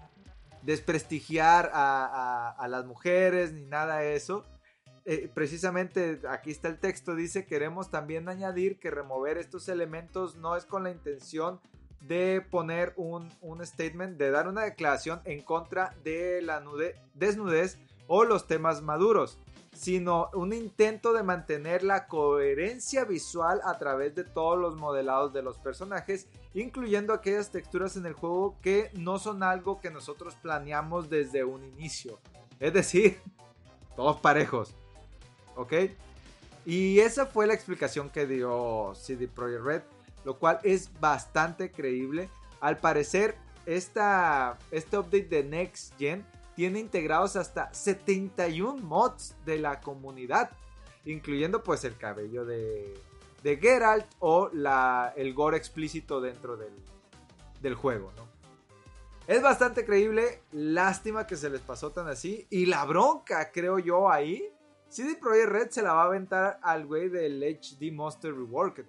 desprestigiar 0.62 1.70
a, 1.72 2.66
las 2.68 2.84
mujeres 2.84 3.54
ni 3.54 3.64
nada 3.64 4.00
de 4.00 4.16
eso. 4.16 4.44
Eh, 5.06 5.30
precisamente 5.32 6.20
aquí 6.28 6.50
está 6.50 6.68
el 6.68 6.78
texto, 6.78 7.14
dice 7.14 7.46
queremos 7.46 7.90
también 7.90 8.28
añadir 8.28 8.78
que 8.78 8.90
remover 8.90 9.38
estos 9.38 9.68
elementos 9.70 10.36
no 10.36 10.54
es 10.54 10.66
con 10.66 10.84
la 10.84 10.90
intención 10.90 11.58
de 12.00 12.44
poner 12.50 12.92
un, 12.96 13.32
un 13.40 13.64
statement, 13.64 14.18
de 14.18 14.30
dar 14.30 14.46
una 14.46 14.64
declaración 14.64 15.22
en 15.24 15.40
contra 15.40 15.94
de 16.04 16.42
la 16.42 16.62
desnudez 17.14 17.78
o 18.08 18.24
los 18.24 18.46
temas 18.46 18.82
maduros 18.82 19.38
sino 19.76 20.30
un 20.32 20.52
intento 20.54 21.12
de 21.12 21.22
mantener 21.22 21.82
la 21.82 22.06
coherencia 22.06 23.04
visual 23.04 23.60
a 23.64 23.78
través 23.78 24.14
de 24.14 24.24
todos 24.24 24.58
los 24.58 24.76
modelados 24.76 25.34
de 25.34 25.42
los 25.42 25.58
personajes, 25.58 26.28
incluyendo 26.54 27.12
aquellas 27.12 27.50
texturas 27.50 27.96
en 27.96 28.06
el 28.06 28.14
juego 28.14 28.56
que 28.62 28.90
no 28.94 29.18
son 29.18 29.42
algo 29.42 29.80
que 29.80 29.90
nosotros 29.90 30.34
planeamos 30.36 31.10
desde 31.10 31.44
un 31.44 31.62
inicio. 31.62 32.18
Es 32.58 32.72
decir, 32.72 33.20
todos 33.96 34.18
parejos. 34.20 34.74
¿Ok? 35.56 35.74
Y 36.64 37.00
esa 37.00 37.26
fue 37.26 37.46
la 37.46 37.54
explicación 37.54 38.08
que 38.08 38.26
dio 38.26 38.92
CD 38.94 39.28
Projekt 39.28 39.62
Red, 39.62 39.82
lo 40.24 40.38
cual 40.38 40.58
es 40.62 40.90
bastante 41.00 41.70
creíble. 41.70 42.30
Al 42.60 42.78
parecer, 42.78 43.36
esta, 43.66 44.58
este 44.70 44.96
update 44.96 45.28
de 45.28 45.44
Next 45.44 45.94
Gen 45.98 46.24
tiene 46.56 46.80
integrados 46.80 47.36
hasta 47.36 47.72
71 47.72 48.82
mods 48.82 49.36
de 49.44 49.58
la 49.58 49.80
comunidad, 49.80 50.50
incluyendo 51.04 51.62
pues 51.62 51.84
el 51.84 51.96
cabello 51.96 52.44
de, 52.44 52.98
Geralt 53.44 54.06
o 54.18 54.50
el 55.14 55.34
gore 55.34 55.56
explícito 55.56 56.20
dentro 56.20 56.56
del, 56.56 56.72
del 57.62 57.74
juego, 57.74 58.10
¿no? 58.16 58.26
Es 59.26 59.42
bastante 59.42 59.84
creíble, 59.84 60.40
lástima 60.52 61.26
que 61.26 61.36
se 61.36 61.50
les 61.50 61.60
pasó 61.60 61.90
tan 61.90 62.06
así. 62.08 62.46
Y 62.48 62.66
la 62.66 62.84
bronca, 62.84 63.50
creo 63.50 63.78
yo, 63.78 64.08
ahí. 64.08 64.48
CD 64.88 65.16
Projekt 65.16 65.48
Red 65.48 65.70
se 65.70 65.82
la 65.82 65.94
va 65.94 66.02
a 66.02 66.06
aventar 66.06 66.60
al 66.62 66.86
güey 66.86 67.08
del 67.08 67.42
HD 67.42 67.92
Monster 67.92 68.32
Reworked. 68.32 68.86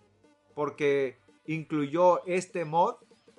Porque 0.54 1.18
incluyó 1.48 2.24
este 2.26 2.66
mod 2.66 2.96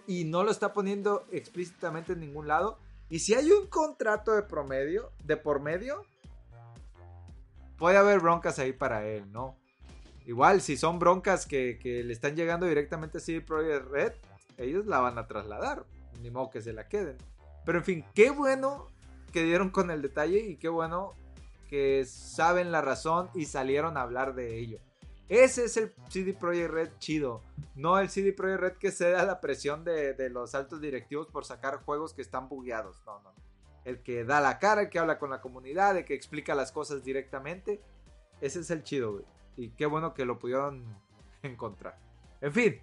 y 0.08 0.24
no 0.24 0.42
lo 0.42 0.50
está 0.50 0.72
poniendo 0.72 1.24
explícitamente 1.30 2.14
en 2.14 2.20
ningún 2.20 2.48
lado. 2.48 2.78
Y 3.10 3.20
si 3.20 3.34
hay 3.34 3.50
un 3.50 3.66
contrato 3.68 4.34
de 4.34 4.42
promedio, 4.42 5.12
de 5.24 5.36
por 5.36 5.60
medio, 5.60 6.04
puede 7.78 7.96
haber 7.96 8.20
broncas 8.20 8.58
ahí 8.58 8.72
para 8.72 9.06
él, 9.06 9.30
¿no? 9.32 9.56
Igual, 10.26 10.60
si 10.60 10.76
son 10.76 10.98
broncas 10.98 11.46
que, 11.46 11.78
le 11.82 12.12
están 12.12 12.36
llegando 12.36 12.66
directamente 12.66 13.16
a 13.16 13.20
CD 13.20 13.40
Projekt 13.40 13.86
Red, 13.86 14.12
ellos 14.58 14.86
la 14.86 14.98
van 14.98 15.16
a 15.16 15.26
trasladar. 15.26 15.86
Ni 16.22 16.30
modo 16.30 16.50
que 16.50 16.60
se 16.60 16.72
la 16.72 16.88
queden. 16.88 17.16
Pero 17.64 17.78
en 17.78 17.84
fin, 17.84 18.04
qué 18.14 18.30
bueno 18.30 18.88
que 19.32 19.44
dieron 19.44 19.70
con 19.70 19.90
el 19.90 20.02
detalle 20.02 20.40
y 20.40 20.56
qué 20.56 20.68
bueno 20.68 21.14
que 21.70 22.04
saben 22.04 22.72
la 22.72 22.80
razón 22.80 23.30
y 23.34 23.44
salieron 23.44 23.96
a 23.96 24.02
hablar 24.02 24.34
de 24.34 24.58
ello. 24.58 24.78
Ese 25.28 25.64
es 25.64 25.76
el 25.76 25.94
CD 26.08 26.32
Projekt 26.32 26.70
Red 26.70 26.90
chido. 26.98 27.42
No 27.74 27.98
el 27.98 28.08
CD 28.08 28.32
Projekt 28.32 28.60
Red 28.60 28.72
que 28.78 28.90
se 28.90 29.10
da 29.10 29.24
la 29.24 29.40
presión 29.40 29.84
de, 29.84 30.14
los 30.30 30.54
altos 30.54 30.80
directivos 30.80 31.28
por 31.28 31.44
sacar 31.44 31.82
juegos 31.82 32.14
que 32.14 32.22
están 32.22 32.48
bugueados. 32.48 33.02
No, 33.04 33.20
no. 33.20 33.34
El 33.84 34.02
que 34.02 34.24
da 34.24 34.40
la 34.40 34.58
cara, 34.58 34.82
el 34.82 34.90
que 34.90 34.98
habla 34.98 35.18
con 35.18 35.30
la 35.30 35.40
comunidad, 35.40 35.96
el 35.96 36.04
que 36.04 36.14
explica 36.14 36.54
las 36.54 36.72
cosas 36.72 37.04
directamente. 37.04 37.80
Ese 38.40 38.60
es 38.60 38.70
el 38.70 38.82
chido, 38.82 39.12
güey. 39.12 39.24
Y 39.56 39.70
qué 39.70 39.86
bueno 39.86 40.14
que 40.14 40.24
lo 40.24 40.38
pudieron 40.38 40.84
encontrar. 41.42 41.98
En 42.40 42.52
fin, 42.52 42.80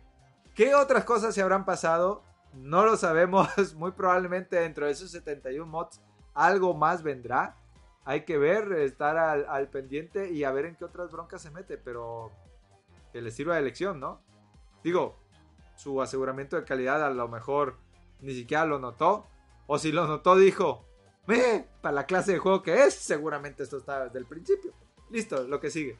¿qué 0.54 0.76
otras 0.76 1.04
cosas 1.04 1.34
se 1.34 1.42
habrán 1.42 1.66
pasado? 1.66 2.24
No 2.54 2.86
lo 2.86 2.96
sabemos. 2.96 3.50
Muy 3.76 3.92
probablemente 3.92 4.58
dentro 4.58 4.86
de 4.86 4.92
esos 4.92 5.12
71 5.12 5.66
mods 5.66 6.02
algo 6.36 6.74
más 6.74 7.02
vendrá 7.02 7.58
hay 8.06 8.24
que 8.24 8.38
ver, 8.38 8.72
estar 8.74 9.18
al, 9.18 9.70
pendiente 9.70 10.32
y 10.32 10.44
a 10.44 10.52
ver 10.52 10.66
en 10.66 10.76
qué 10.76 10.86
otras 10.86 11.12
broncas 11.12 11.42
se 11.42 11.52
mete, 11.52 11.78
pero 11.78 12.32
que 13.12 13.22
le 13.22 13.32
sirva 13.32 13.56
de 13.56 13.64
lección, 13.64 14.00
¿no? 14.00 14.22
Digo, 14.84 15.18
su 15.76 16.02
aseguramiento 16.02 16.56
de 16.56 16.64
calidad 16.64 17.04
a 17.04 17.10
lo 17.10 17.28
mejor 17.28 17.78
ni 18.22 18.34
siquiera 18.34 18.66
lo 18.66 18.80
notó, 18.80 19.26
o 19.68 19.80
si 19.80 19.92
lo 19.92 20.08
notó 20.08 20.36
dijo, 20.36 20.86
¡Eh! 21.28 21.66
Para 21.82 21.96
la 21.96 22.06
clase 22.06 22.34
de 22.34 22.40
juego 22.40 22.62
que 22.62 22.84
es, 22.84 22.94
seguramente 22.94 23.64
esto 23.64 23.78
está 23.78 24.06
desde 24.06 24.20
el 24.20 24.26
principio. 24.26 24.74
Listo, 25.10 25.44
lo 25.48 25.60
que 25.60 25.72
sigue. 25.72 25.98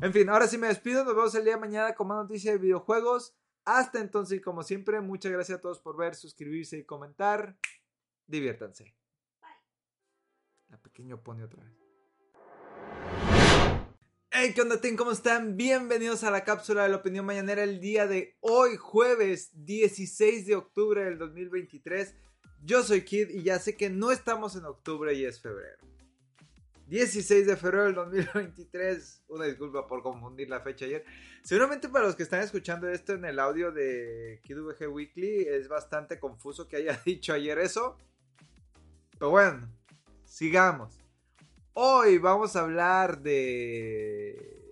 En 0.00 0.12
fin, 0.12 0.28
ahora 0.28 0.46
sí 0.46 0.58
me 0.58 0.68
despido, 0.68 1.04
nos 1.04 1.14
vemos 1.14 1.34
el 1.34 1.44
día 1.44 1.54
de 1.54 1.60
mañana 1.60 1.94
con 1.94 2.08
más 2.08 2.18
noticias 2.18 2.54
de 2.54 2.60
videojuegos. 2.60 3.34
Hasta 3.64 4.00
entonces, 4.00 4.38
y 4.38 4.40
como 4.40 4.62
siempre, 4.62 5.00
muchas 5.00 5.32
gracias 5.32 5.58
a 5.58 5.60
todos 5.60 5.78
por 5.80 5.96
ver, 5.96 6.14
suscribirse 6.14 6.78
y 6.78 6.84
comentar. 6.84 7.56
Diviértanse. 8.26 8.97
Pequeño 10.98 11.22
pone 11.22 11.44
otra 11.44 11.62
vez. 11.62 11.72
Hey, 14.32 14.50
¿qué 14.52 14.62
onda, 14.62 14.80
¿Cómo 14.96 15.12
están? 15.12 15.56
Bienvenidos 15.56 16.24
a 16.24 16.32
la 16.32 16.42
cápsula 16.42 16.82
de 16.82 16.88
la 16.88 16.96
opinión 16.96 17.24
mañanera 17.24 17.62
el 17.62 17.78
día 17.78 18.08
de 18.08 18.36
hoy, 18.40 18.76
jueves 18.76 19.52
16 19.64 20.46
de 20.46 20.56
octubre 20.56 21.04
del 21.04 21.16
2023. 21.16 22.16
Yo 22.64 22.82
soy 22.82 23.02
Kid 23.02 23.28
y 23.30 23.44
ya 23.44 23.60
sé 23.60 23.76
que 23.76 23.90
no 23.90 24.10
estamos 24.10 24.56
en 24.56 24.64
octubre 24.64 25.14
y 25.14 25.24
es 25.24 25.40
febrero. 25.40 25.78
16 26.88 27.46
de 27.46 27.56
febrero 27.56 27.84
del 27.84 27.94
2023. 27.94 29.22
Una 29.28 29.44
disculpa 29.44 29.86
por 29.86 30.02
confundir 30.02 30.50
la 30.50 30.58
fecha 30.62 30.84
ayer. 30.84 31.04
Seguramente 31.44 31.88
para 31.88 32.06
los 32.06 32.16
que 32.16 32.24
están 32.24 32.40
escuchando 32.40 32.88
esto 32.88 33.12
en 33.12 33.24
el 33.24 33.38
audio 33.38 33.70
de 33.70 34.40
KidVG 34.42 34.92
Weekly 34.92 35.46
es 35.46 35.68
bastante 35.68 36.18
confuso 36.18 36.66
que 36.66 36.74
haya 36.74 37.00
dicho 37.06 37.32
ayer 37.32 37.56
eso. 37.60 37.96
Pero 39.16 39.30
bueno, 39.30 39.78
sigamos. 40.38 41.02
Hoy 41.72 42.18
vamos 42.18 42.54
a 42.54 42.60
hablar 42.60 43.22
de 43.22 44.62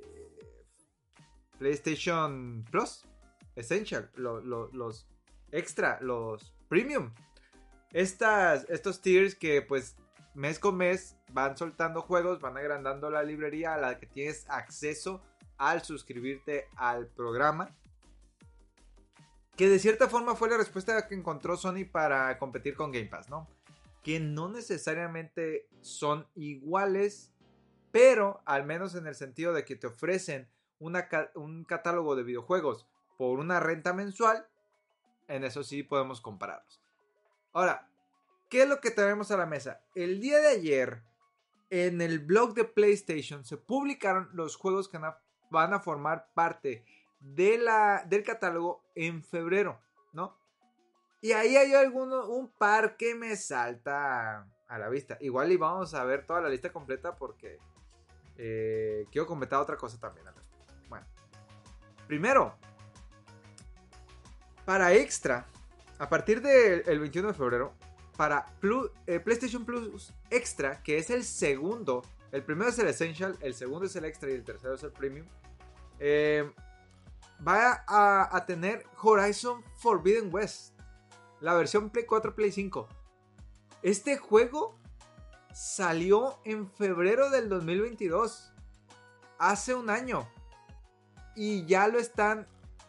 PlayStation 1.58 2.64
Plus, 2.70 3.04
Essential, 3.56 4.08
los 4.14 5.08
extra, 5.50 5.98
los 6.02 6.54
premium. 6.68 7.12
Estas, 7.92 8.64
estos 8.68 9.02
tiers 9.02 9.34
que 9.34 9.60
pues 9.60 9.96
mes 10.34 10.60
con 10.60 10.76
mes 10.76 11.16
van 11.32 11.56
soltando 11.56 12.00
juegos, 12.00 12.40
van 12.40 12.56
agrandando 12.56 13.10
la 13.10 13.24
librería 13.24 13.74
a 13.74 13.78
la 13.78 13.98
que 13.98 14.06
tienes 14.06 14.48
acceso 14.48 15.20
al 15.58 15.82
suscribirte 15.82 16.68
al 16.76 17.08
programa. 17.08 17.74
Que 19.56 19.68
de 19.68 19.80
cierta 19.80 20.08
forma 20.08 20.36
fue 20.36 20.48
la 20.48 20.58
respuesta 20.58 21.08
que 21.08 21.16
encontró 21.16 21.56
Sony 21.56 21.86
para 21.90 22.38
competir 22.38 22.76
con 22.76 22.92
Game 22.92 23.06
Pass, 23.06 23.28
¿no? 23.28 23.48
Que 24.06 24.20
no 24.20 24.48
necesariamente 24.48 25.68
son 25.80 26.28
iguales, 26.36 27.32
pero 27.90 28.40
al 28.46 28.64
menos 28.64 28.94
en 28.94 29.08
el 29.08 29.16
sentido 29.16 29.52
de 29.52 29.64
que 29.64 29.74
te 29.74 29.88
ofrecen 29.88 30.48
un 30.78 31.64
catálogo 31.64 32.14
de 32.14 32.22
videojuegos 32.22 32.86
por 33.18 33.40
una 33.40 33.58
renta 33.58 33.92
mensual, 33.92 34.46
en 35.26 35.42
eso 35.42 35.64
sí 35.64 35.82
podemos 35.82 36.20
compararlos. 36.20 36.80
Ahora, 37.52 37.90
¿qué 38.48 38.62
es 38.62 38.68
lo 38.68 38.80
que 38.80 38.92
tenemos 38.92 39.32
a 39.32 39.38
la 39.38 39.46
mesa? 39.46 39.80
El 39.96 40.20
día 40.20 40.38
de 40.38 40.50
ayer, 40.50 41.02
en 41.70 42.00
el 42.00 42.20
blog 42.20 42.54
de 42.54 42.62
PlayStation, 42.62 43.44
se 43.44 43.56
publicaron 43.56 44.30
los 44.34 44.54
juegos 44.54 44.88
que 44.88 45.00
van 45.50 45.74
a 45.74 45.80
formar 45.80 46.28
parte 46.32 46.84
de 47.18 47.58
la, 47.58 48.04
del 48.06 48.22
catálogo 48.22 48.84
en 48.94 49.24
febrero, 49.24 49.80
¿no? 50.12 50.38
Y 51.20 51.32
ahí 51.32 51.56
hay 51.56 51.74
alguno, 51.74 52.26
un 52.28 52.52
par 52.52 52.96
que 52.96 53.14
me 53.14 53.36
salta 53.36 54.46
a 54.68 54.78
la 54.78 54.88
vista. 54.88 55.16
Igual 55.20 55.52
y 55.52 55.56
vamos 55.56 55.94
a 55.94 56.04
ver 56.04 56.26
toda 56.26 56.40
la 56.40 56.48
lista 56.48 56.72
completa 56.72 57.16
porque 57.16 57.58
eh, 58.36 59.06
quiero 59.10 59.26
comentar 59.26 59.60
otra 59.60 59.76
cosa 59.76 59.98
también. 59.98 60.26
Bueno, 60.88 61.06
primero, 62.06 62.56
para 64.64 64.92
extra, 64.92 65.46
a 65.98 66.08
partir 66.08 66.42
del 66.42 67.00
21 67.00 67.28
de 67.28 67.34
febrero, 67.34 67.74
para 68.16 68.46
eh, 69.06 69.20
PlayStation 69.20 69.64
Plus 69.64 70.12
Extra, 70.30 70.82
que 70.82 70.98
es 70.98 71.10
el 71.10 71.24
segundo, 71.24 72.02
el 72.32 72.42
primero 72.42 72.70
es 72.70 72.78
el 72.78 72.88
Essential, 72.88 73.36
el 73.40 73.54
segundo 73.54 73.86
es 73.86 73.96
el 73.96 74.04
Extra 74.04 74.30
y 74.30 74.34
el 74.34 74.44
tercero 74.44 74.74
es 74.74 74.82
el 74.82 74.92
Premium, 74.92 75.26
eh, 75.98 76.50
va 77.46 77.84
a, 77.86 78.46
tener 78.46 78.84
Horizon 79.02 79.62
Forbidden 79.76 80.32
West, 80.32 80.74
la 81.40 81.54
versión 81.54 81.90
Play 81.90 82.06
4, 82.06 82.34
Play 82.34 82.52
5. 82.52 82.88
Este 83.82 84.16
juego 84.16 84.78
salió 85.52 86.38
en 86.44 86.70
febrero 86.70 87.30
del 87.30 87.48
2022, 87.48 88.52
hace 89.38 89.74
un 89.74 89.90
año, 89.90 90.28
y 91.34 91.64
ya 91.66 91.88
lo 91.88 91.98
están 91.98 92.46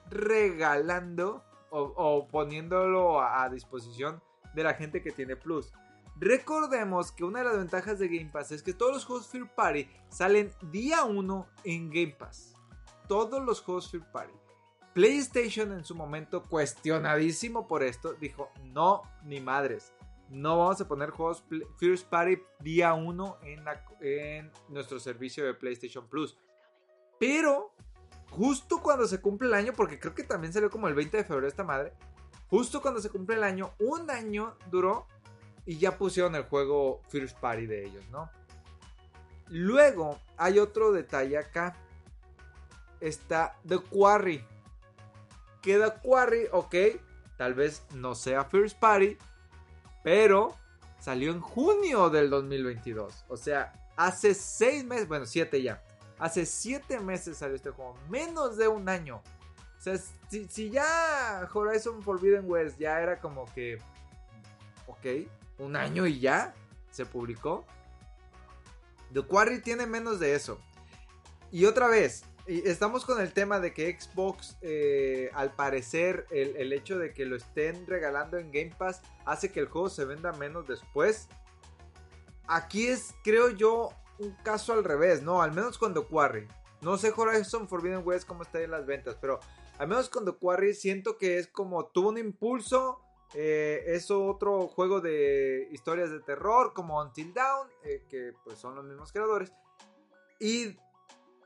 regalando 0.10 1.44
o, 1.70 2.27
poniéndolo 2.27 3.22
a, 3.22 3.50
disposición 3.50 4.22
de 4.54 4.63
la 4.63 4.74
gente 4.74 5.01
que 5.01 5.12
tiene 5.12 5.36
Plus. 5.36 5.72
Recordemos 6.16 7.12
que 7.12 7.24
una 7.24 7.39
de 7.39 7.46
las 7.46 7.58
ventajas 7.58 8.00
de 8.00 8.08
Game 8.08 8.32
Pass 8.32 8.51
es 8.51 8.63
que 8.63 8.74
todos 8.74 8.94
los 8.94 9.06
juegos 9.06 9.27
Fear 9.27 9.54
Party 9.54 9.88
salen 10.10 10.51
día 10.72 11.04
1 11.04 11.48
en 11.63 11.89
Game 11.89 12.16
Pass. 12.18 12.56
Todos 13.08 13.44
los 13.44 13.62
juegos 13.62 13.92
Fear 13.92 14.12
Party. 14.12 14.34
PlayStation 14.98 15.74
en 15.74 15.86
su 15.86 15.94
momento, 15.94 16.42
cuestionadísimo 16.42 17.68
por 17.68 17.84
esto, 17.84 18.16
dijo: 18.16 18.50
No, 18.63 19.04
ni 19.25 19.39
madres. 19.39 19.94
No 20.32 20.58
vamos 20.58 20.82
a 20.82 20.88
poner 20.88 21.12
juegos 21.12 21.44
First 21.77 22.10
Party 22.10 22.42
día 22.62 22.96
1 22.96 23.38
en, 24.01 24.51
nuestro 24.70 25.00
servicio 25.00 25.46
de 25.46 25.54
PlayStation 25.54 26.08
Plus. 26.08 26.36
Pero 27.20 27.75
justo 28.32 28.82
cuando 28.82 29.06
se 29.06 29.22
cumple 29.22 29.50
el 29.50 29.54
año, 29.54 29.72
porque 29.77 30.00
creo 30.00 30.16
que 30.16 30.24
también 30.24 30.51
salió 30.51 30.72
como 30.72 30.88
el 30.88 30.96
20 30.96 31.18
de 31.18 31.24
febrero 31.24 31.48
esta 31.48 31.63
madre, 31.63 31.94
justo 32.48 32.81
cuando 32.81 33.00
se 33.00 33.12
cumple 33.12 33.36
el 33.36 33.44
año, 33.44 33.75
un 33.77 34.10
año 34.10 34.57
duró 34.72 35.05
y 35.68 35.77
ya 35.77 35.96
pusieron 35.96 36.33
el 36.33 36.46
juego 36.46 37.03
First 37.10 37.38
Party 37.40 37.68
de 37.68 37.86
ellos, 37.86 38.10
¿no? 38.10 38.31
Luego 39.50 40.20
hay 40.38 40.57
otro 40.57 40.92
detalle 40.92 41.38
acá. 41.38 41.75
Está 43.00 43.60
The 43.64 43.77
Quarry. 43.77 44.56
Que 45.61 45.77
The 45.77 45.93
Quarry, 46.01 46.48
ok, 46.51 46.75
tal 47.37 47.53
vez 47.53 47.83
no 47.93 48.15
sea 48.15 48.46
First 48.46 48.79
Party, 48.79 49.17
pero 50.03 50.55
salió 51.00 51.31
en 51.31 51.41
junio 51.41 52.09
del 52.09 52.29
2022. 52.29 53.25
O 53.27 53.37
sea, 53.37 53.74
hace 53.96 54.33
6 54.33 54.85
meses, 54.85 55.07
bueno, 55.07 55.25
7 55.25 55.61
ya. 55.61 55.83
Hace 56.20 56.46
7 56.46 57.00
meses 57.00 57.37
salió 57.37 57.55
este 57.55 57.70
juego, 57.70 57.96
menos 58.09 58.57
de 58.57 58.67
un 58.67 58.89
año. 58.89 59.22
O 59.77 59.81
sea, 59.81 59.98
si, 60.29 60.70
ya 60.70 61.48
Horizon 61.53 62.01
Forbidden 62.01 62.50
West 62.50 62.79
ya 62.79 63.00
era 63.00 63.20
como 63.20 63.46
que, 63.53 63.79
ok, 64.87 65.29
un 65.59 65.75
año 65.75 66.07
y 66.07 66.20
ya 66.20 66.53
se 66.91 67.05
publicó. 67.05 67.65
The 69.13 69.22
Quarry 69.22 69.61
tiene 69.61 69.85
menos 69.85 70.20
de 70.20 70.35
eso. 70.35 70.59
Y 71.51 71.65
otra 71.65 71.87
vez, 71.87 72.24
estamos 72.48 73.05
con 73.05 73.20
el 73.20 73.33
tema 73.33 73.60
de 73.60 73.74
que 73.74 74.00
Xbox, 74.00 74.57
eh, 74.62 75.29
al 75.33 75.53
parecer, 75.53 76.25
el, 76.31 76.55
el, 76.55 76.74
hecho 76.74 76.98
de 76.98 77.14
que 77.14 77.25
lo 77.25 77.36
estén 77.36 77.86
regalando 77.88 78.38
en 78.38 78.51
Game 78.51 78.74
Pass 78.77 79.01
hace 79.25 79.51
que 79.51 79.60
el 79.60 79.68
juego 79.68 79.90
se 79.90 80.05
venda 80.05 80.31
menos 80.33 80.68
después. 80.68 81.27
Aquí 82.48 82.88
es, 82.88 83.14
creo 83.24 83.50
yo, 83.50 83.90
un 84.20 84.31
caso 84.44 84.74
al 84.74 84.83
revés, 84.83 85.22
¿no? 85.22 85.42
Al 85.42 85.51
menos 85.51 85.79
The 85.79 86.01
Quarry. 86.01 86.48
No 86.81 86.98
sé 86.98 87.12
Horizon 87.16 87.68
Forbidden 87.68 88.01
West 88.05 88.27
cómo 88.27 88.44
está 88.44 88.62
en 88.62 88.72
las 88.72 88.86
ventas, 88.86 89.18
pero 89.20 89.40
al 89.77 89.88
menos 89.88 90.10
The 90.10 90.31
Quarry 90.31 90.74
siento 90.74 91.18
que 91.18 91.38
es 91.38 91.48
como 91.48 91.88
tuvo 91.88 92.10
un 92.10 92.18
impulso. 92.18 93.01
Eh, 93.33 93.83
es 93.88 94.10
otro 94.10 94.68
juego 94.68 95.01
de 95.01 95.68
historias 95.72 96.10
de 96.10 96.22
terror 96.22 96.72
como 96.74 97.01
Until 97.01 97.33
Dawn, 97.33 97.68
eh, 97.83 98.05
que 98.10 98.31
pues 98.44 98.57
son 98.57 98.75
los 98.75 98.86
mismos 98.86 99.12
creadores. 99.12 99.51
Y 100.40 100.77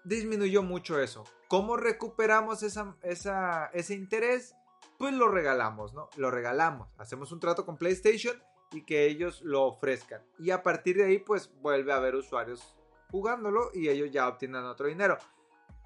disminuyó 0.03 0.63
mucho 0.63 0.99
eso. 0.99 1.23
¿Cómo 1.47 1.77
recuperamos 1.77 2.63
ese 2.63 3.93
interés? 3.93 4.55
Pues 4.97 5.13
lo 5.13 5.27
regalamos, 5.27 5.93
¿no? 5.93 6.09
Lo 6.17 6.31
regalamos. 6.31 6.89
Hacemos 6.97 7.31
un 7.31 7.39
trato 7.39 7.65
con 7.65 7.77
PlayStation 7.77 8.35
y 8.71 8.83
que 8.83 9.05
ellos 9.05 9.41
lo 9.41 9.63
ofrezcan. 9.63 10.21
Y 10.39 10.51
a 10.51 10.63
partir 10.63 10.97
de 10.97 11.05
ahí, 11.05 11.19
pues 11.19 11.51
vuelve 11.61 11.91
a 11.91 11.97
haber 11.97 12.15
usuarios 12.15 12.75
jugándolo 13.11 13.71
y 13.73 13.89
ellos 13.89 14.11
ya 14.11 14.27
obtienen 14.27 14.63
otro 14.63 14.87
dinero. 14.87 15.17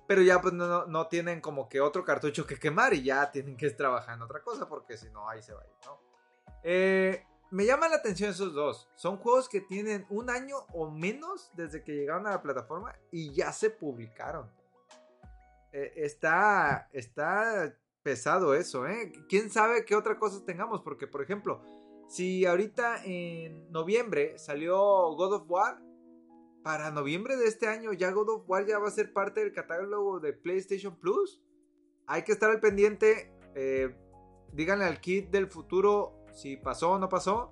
Pero 0.07 0.21
ya 0.21 0.39
pues 0.39 0.53
no, 0.53 1.07
tienen 1.07 1.41
como 1.41 1.67
que 1.67 1.81
otro 1.81 2.03
cartucho 2.05 2.45
que 2.45 2.59
quemar 2.59 2.93
y 2.93 3.03
ya 3.03 3.31
tienen 3.31 3.57
que 3.57 3.71
trabajar 3.71 4.15
en 4.15 4.21
otra 4.21 4.41
cosa 4.43 4.69
porque 4.69 4.97
si 4.97 5.09
no 5.09 5.27
ahí 5.27 5.41
se 5.41 5.53
va 5.53 5.61
a 5.61 5.65
ir, 5.65 5.73
¿no? 5.83 5.99
Eh, 6.61 7.25
me 7.51 7.65
llama 7.65 7.87
la 7.87 7.97
atención 7.97 8.31
esos 8.31 8.53
dos. 8.53 8.89
Son 8.95 9.17
juegos 9.17 9.49
que 9.49 9.61
tienen 9.61 10.05
un 10.09 10.29
año 10.29 10.57
o 10.73 10.89
menos 10.89 11.51
desde 11.55 11.83
que 11.83 11.93
llegaron 11.93 12.27
a 12.27 12.31
la 12.31 12.41
plataforma 12.41 12.93
y 13.11 13.33
ya 13.33 13.51
se 13.51 13.69
publicaron. 13.69 14.49
Eh, 15.71 15.93
está, 15.97 16.89
está 16.93 17.77
pesado 18.01 18.53
eso, 18.53 18.87
¿eh? 18.87 19.11
¿Quién 19.27 19.49
sabe 19.49 19.85
qué 19.85 19.95
otra 19.95 20.17
cosa 20.17 20.43
tengamos? 20.45 20.81
Porque, 20.81 21.07
por 21.07 21.21
ejemplo, 21.21 21.61
si 22.07 22.45
ahorita 22.45 23.03
en 23.03 23.71
noviembre 23.71 24.37
salió 24.37 24.77
God 25.15 25.33
of 25.33 25.49
War, 25.49 25.81
para 26.63 26.89
noviembre 26.89 27.37
de 27.37 27.45
este 27.45 27.67
año 27.67 27.93
ya 27.93 28.09
God 28.11 28.29
of 28.29 28.49
War 28.49 28.65
ya 28.65 28.79
va 28.79 28.87
a 28.87 28.91
ser 28.91 29.13
parte 29.13 29.41
del 29.41 29.53
catálogo 29.53 30.19
de 30.19 30.33
PlayStation 30.33 30.95
Plus. 30.99 31.43
Hay 32.07 32.23
que 32.23 32.31
estar 32.31 32.49
al 32.49 32.59
pendiente. 32.59 33.31
Eh, 33.53 33.95
díganle 34.51 34.85
al 34.85 34.99
kit 34.99 35.29
del 35.29 35.47
futuro 35.47 36.14
si 36.35 36.57
pasó 36.57 36.91
o 36.91 36.99
no 36.99 37.09
pasó. 37.09 37.51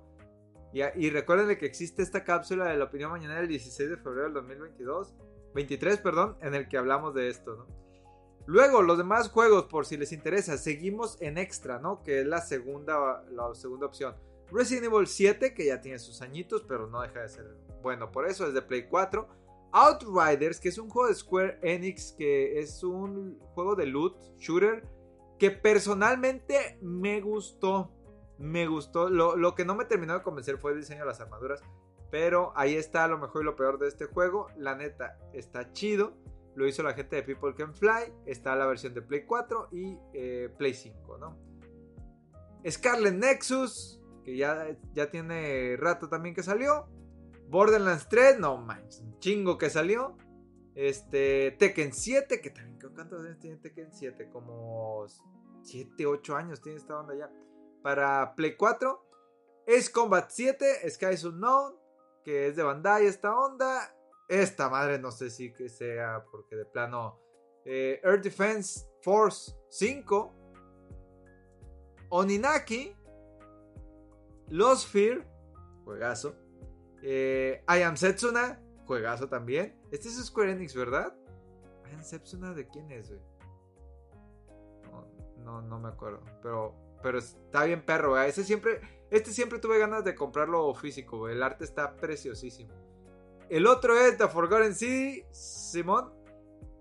Y, 0.72 0.82
y 0.82 1.10
recuerden 1.10 1.56
que 1.58 1.66
existe 1.66 2.02
esta 2.02 2.24
cápsula 2.24 2.66
de 2.66 2.76
la 2.76 2.84
opinión 2.84 3.10
mañana 3.10 3.36
del 3.36 3.48
16 3.48 3.90
de 3.90 3.96
febrero 3.96 4.24
del 4.24 4.34
2022. 4.34 5.14
23, 5.54 5.98
perdón, 5.98 6.36
en 6.40 6.54
el 6.54 6.68
que 6.68 6.76
hablamos 6.76 7.14
de 7.14 7.28
esto. 7.28 7.66
Luego, 8.46 8.82
los 8.82 8.98
demás 8.98 9.30
juegos, 9.30 9.64
por 9.64 9.86
si 9.86 9.96
les 9.96 10.12
interesa, 10.12 10.58
seguimos 10.58 11.16
en 11.22 11.38
extra, 11.38 11.78
¿no? 11.78 12.02
Que 12.02 12.20
es 12.20 12.26
la 12.26 12.40
segunda, 12.40 13.24
la 13.30 13.54
segunda 13.54 13.86
opción. 13.86 14.14
Resident 14.50 14.92
Evil 14.92 15.06
7, 15.06 15.54
que 15.54 15.66
ya 15.66 15.80
tiene 15.80 15.98
sus 15.98 16.20
añitos, 16.20 16.62
pero 16.68 16.86
no 16.86 17.00
deja 17.00 17.22
de 17.22 17.28
ser 17.28 17.56
bueno 17.82 18.10
por 18.12 18.26
eso, 18.26 18.46
es 18.46 18.54
de 18.54 18.62
Play 18.62 18.86
4. 18.88 19.26
Outriders, 19.72 20.60
que 20.60 20.68
es 20.68 20.78
un 20.78 20.88
juego 20.90 21.08
de 21.08 21.14
Square 21.14 21.58
Enix, 21.62 22.12
que 22.12 22.60
es 22.60 22.82
un 22.82 23.38
juego 23.54 23.74
de 23.74 23.86
loot 23.86 24.16
shooter, 24.38 24.86
que 25.38 25.50
personalmente 25.50 26.78
me 26.80 27.20
gustó. 27.20 27.90
Me 28.38 28.66
gustó. 28.66 29.08
Lo, 29.08 29.54
que 29.54 29.64
no 29.64 29.74
me 29.74 29.84
terminó 29.84 30.14
de 30.14 30.22
convencer 30.22 30.58
fue 30.58 30.72
el 30.72 30.78
diseño 30.78 31.00
de 31.00 31.06
las 31.06 31.20
armaduras. 31.20 31.62
Pero 32.10 32.52
ahí 32.54 32.74
está 32.74 33.08
lo 33.08 33.18
mejor 33.18 33.42
y 33.42 33.44
lo 33.44 33.56
peor 33.56 33.78
de 33.78 33.88
este 33.88 34.06
juego. 34.06 34.48
La 34.56 34.74
neta, 34.74 35.18
está 35.32 35.72
chido. 35.72 36.14
Lo 36.54 36.66
hizo 36.66 36.82
la 36.82 36.94
gente 36.94 37.16
de 37.16 37.22
People 37.22 37.54
Can 37.54 37.74
Fly. 37.74 38.12
Está 38.26 38.54
la 38.54 38.66
versión 38.66 38.94
de 38.94 39.02
Play 39.02 39.24
4 39.24 39.68
y 39.72 39.98
eh, 40.12 40.54
Play 40.56 40.74
5, 40.74 41.18
¿no? 41.18 41.36
Scarlet 42.68 43.14
Nexus, 43.14 44.00
que 44.24 44.36
ya, 44.36 44.68
ya 44.94 45.10
tiene 45.10 45.76
rato 45.76 46.08
también 46.08 46.34
que 46.34 46.42
salió. 46.42 46.88
Borderlands 47.48 48.08
3, 48.08 48.40
no 48.40 48.56
manches, 48.56 49.00
un 49.00 49.18
chingo 49.18 49.58
que 49.58 49.70
salió. 49.70 50.16
Este, 50.74 51.52
Tekken 51.52 51.92
7, 51.92 52.40
que 52.40 52.50
también, 52.50 52.78
¿cuántos 52.94 53.24
años 53.24 53.38
tiene 53.38 53.56
Tekken 53.58 53.92
7? 53.92 54.28
Como 54.30 55.06
7, 55.62 56.06
8 56.06 56.36
años 56.36 56.60
tiene 56.60 56.78
esta 56.78 56.98
onda 56.98 57.14
ya. 57.14 57.30
Para 57.84 58.34
Play 58.34 58.56
4. 58.56 59.04
Ace 59.68 59.92
Combat 59.92 60.30
7, 60.30 60.88
Skies 60.88 61.24
Unknown, 61.24 61.74
que 62.24 62.48
es 62.48 62.56
de 62.56 62.62
Bandai 62.62 63.04
esta 63.04 63.38
onda. 63.38 63.94
Esta 64.26 64.70
madre 64.70 64.98
no 64.98 65.10
sé 65.10 65.28
si 65.28 65.52
que 65.52 65.68
sea, 65.68 66.24
porque 66.30 66.56
de 66.56 66.64
plano. 66.64 67.20
Eh, 67.66 68.00
Air 68.02 68.22
Defense 68.22 68.88
Force 69.02 69.54
5. 69.68 70.32
Oninaki. 72.08 72.96
Lost 74.48 74.88
Fear. 74.88 75.26
Juegazo. 75.84 76.34
Eh, 77.02 77.62
I 77.68 77.82
Am 77.82 77.98
Setsuna. 77.98 78.62
Juegazo 78.86 79.28
también. 79.28 79.78
Este 79.90 80.08
es 80.08 80.24
Square 80.24 80.52
Enix, 80.52 80.74
¿verdad? 80.74 81.14
I 81.90 81.94
Am 81.94 82.02
Setsuna 82.02 82.54
de 82.54 82.66
quién 82.66 82.90
es, 82.90 83.10
güey. 83.10 83.20
No, 85.44 85.60
no, 85.60 85.78
me 85.78 85.88
acuerdo. 85.88 86.22
Pero, 86.42 86.74
pero 87.04 87.18
está 87.18 87.64
bien 87.64 87.84
perro, 87.84 88.12
güey. 88.12 88.30
Ese 88.30 88.44
siempre, 88.44 88.80
este 89.10 89.30
siempre 89.30 89.58
tuve 89.58 89.78
ganas 89.78 90.04
de 90.04 90.14
comprarlo 90.14 90.74
físico. 90.74 91.28
El 91.28 91.42
arte 91.42 91.62
está 91.62 91.94
preciosísimo. 91.96 92.72
El 93.50 93.66
otro 93.66 93.94
es 93.94 94.16
The 94.16 94.26
Forgotten 94.26 94.74
City, 94.74 95.22
Simón. 95.30 96.14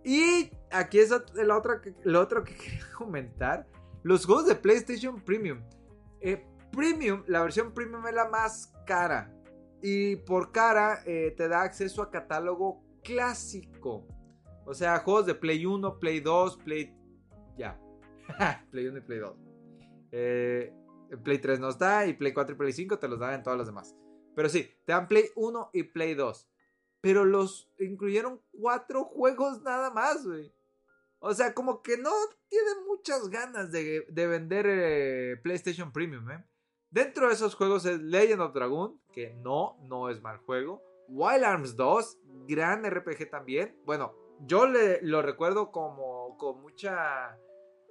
Y 0.05 0.49
aquí 0.71 0.99
es 0.99 1.11
el 1.35 1.51
otro, 1.51 1.81
el 2.05 2.15
otro 2.15 2.43
que 2.45 2.55
quería 2.55 2.89
comentar. 2.97 3.67
Los 4.03 4.25
juegos 4.25 4.47
de 4.47 4.55
PlayStation 4.55 5.21
Premium. 5.21 5.61
Eh, 6.21 6.47
Premium, 6.71 7.23
la 7.27 7.41
versión 7.41 7.73
Premium 7.73 8.07
es 8.07 8.15
la 8.15 8.29
más 8.29 8.73
cara. 8.87 9.29
Y 9.81 10.15
por 10.15 10.53
cara 10.53 11.03
eh, 11.05 11.33
te 11.35 11.49
da 11.49 11.63
acceso 11.63 12.01
a 12.01 12.09
catálogo 12.09 12.81
clásico. 13.03 14.07
O 14.65 14.73
sea, 14.73 14.99
juegos 14.99 15.25
de 15.25 15.35
Play 15.35 15.65
1, 15.65 15.99
Play 15.99 16.21
2, 16.21 16.57
Play... 16.59 16.95
Ya. 17.57 17.77
Play 18.71 18.87
1 18.87 18.99
y 18.99 19.01
Play 19.01 19.19
2. 19.19 19.42
Eh, 20.15 20.71
Play 21.23 21.39
3 21.39 21.59
nos 21.59 21.79
da 21.79 22.05
y 22.05 22.13
Play 22.13 22.33
4 22.33 22.53
y 22.53 22.57
Play 22.57 22.71
5 22.71 22.99
te 22.99 23.07
los 23.07 23.19
dan 23.19 23.33
en 23.33 23.43
todas 23.43 23.57
las 23.57 23.67
demás. 23.67 23.95
Pero 24.35 24.47
sí, 24.47 24.69
te 24.85 24.93
dan 24.93 25.07
Play 25.07 25.25
1 25.35 25.71
y 25.73 25.83
Play 25.83 26.13
2. 26.13 26.49
Pero 27.01 27.25
los 27.25 27.69
incluyeron 27.79 28.41
cuatro 28.51 29.03
juegos 29.05 29.61
nada 29.63 29.89
más, 29.89 30.25
güey. 30.25 30.53
O 31.19 31.33
sea, 31.33 31.53
como 31.53 31.81
que 31.81 31.97
no 31.97 32.11
tienen 32.47 32.85
muchas 32.87 33.29
ganas 33.29 33.71
de, 33.71 34.05
vender 34.09 34.65
eh, 34.69 35.37
PlayStation 35.41 35.91
Premium, 35.91 36.29
¿eh? 36.31 36.45
Dentro 36.91 37.27
de 37.27 37.33
esos 37.33 37.55
juegos 37.55 37.85
es 37.85 37.99
Legend 38.01 38.41
of 38.41 38.53
Dragon, 38.53 39.01
que 39.11 39.33
no, 39.33 39.77
no 39.89 40.09
es 40.09 40.21
mal 40.21 40.37
juego. 40.37 40.83
Wild 41.07 41.43
Arms 41.43 41.75
2, 41.75 42.19
gran 42.47 42.87
RPG 42.87 43.31
también. 43.31 43.75
Bueno, 43.83 44.13
yo 44.41 44.67
le, 44.67 45.01
lo 45.01 45.21
recuerdo 45.21 45.71
como 45.71 46.37
con 46.37 46.61
mucha, 46.61 47.37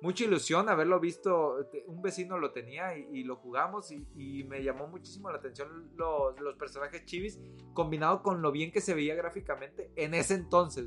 mucha 0.03 0.25
ilusión 0.25 0.69
haberlo 0.69 1.01
visto. 1.01 1.57
Un 1.87 2.03
vecino 2.03 2.39
lo 2.39 2.53
tenía 2.53 2.97
y, 2.97 3.23
lo 3.23 3.37
jugamos 3.37 3.91
y, 3.91 4.45
me 4.45 4.63
llamó 4.63 4.89
muchísimo 4.89 5.31
la 5.31 5.39
atención 5.39 5.93
los, 5.97 6.35
personajes 6.59 7.05
chivis 7.05 7.41
combinado 7.73 8.23
con 8.23 8.43
lo 8.43 8.53
bien 8.53 8.71
que 8.71 8.81
se 8.81 8.95
veía 8.95 9.15
gráficamente 9.15 9.91
en 9.97 10.15
ese 10.15 10.35
entonces, 10.35 10.87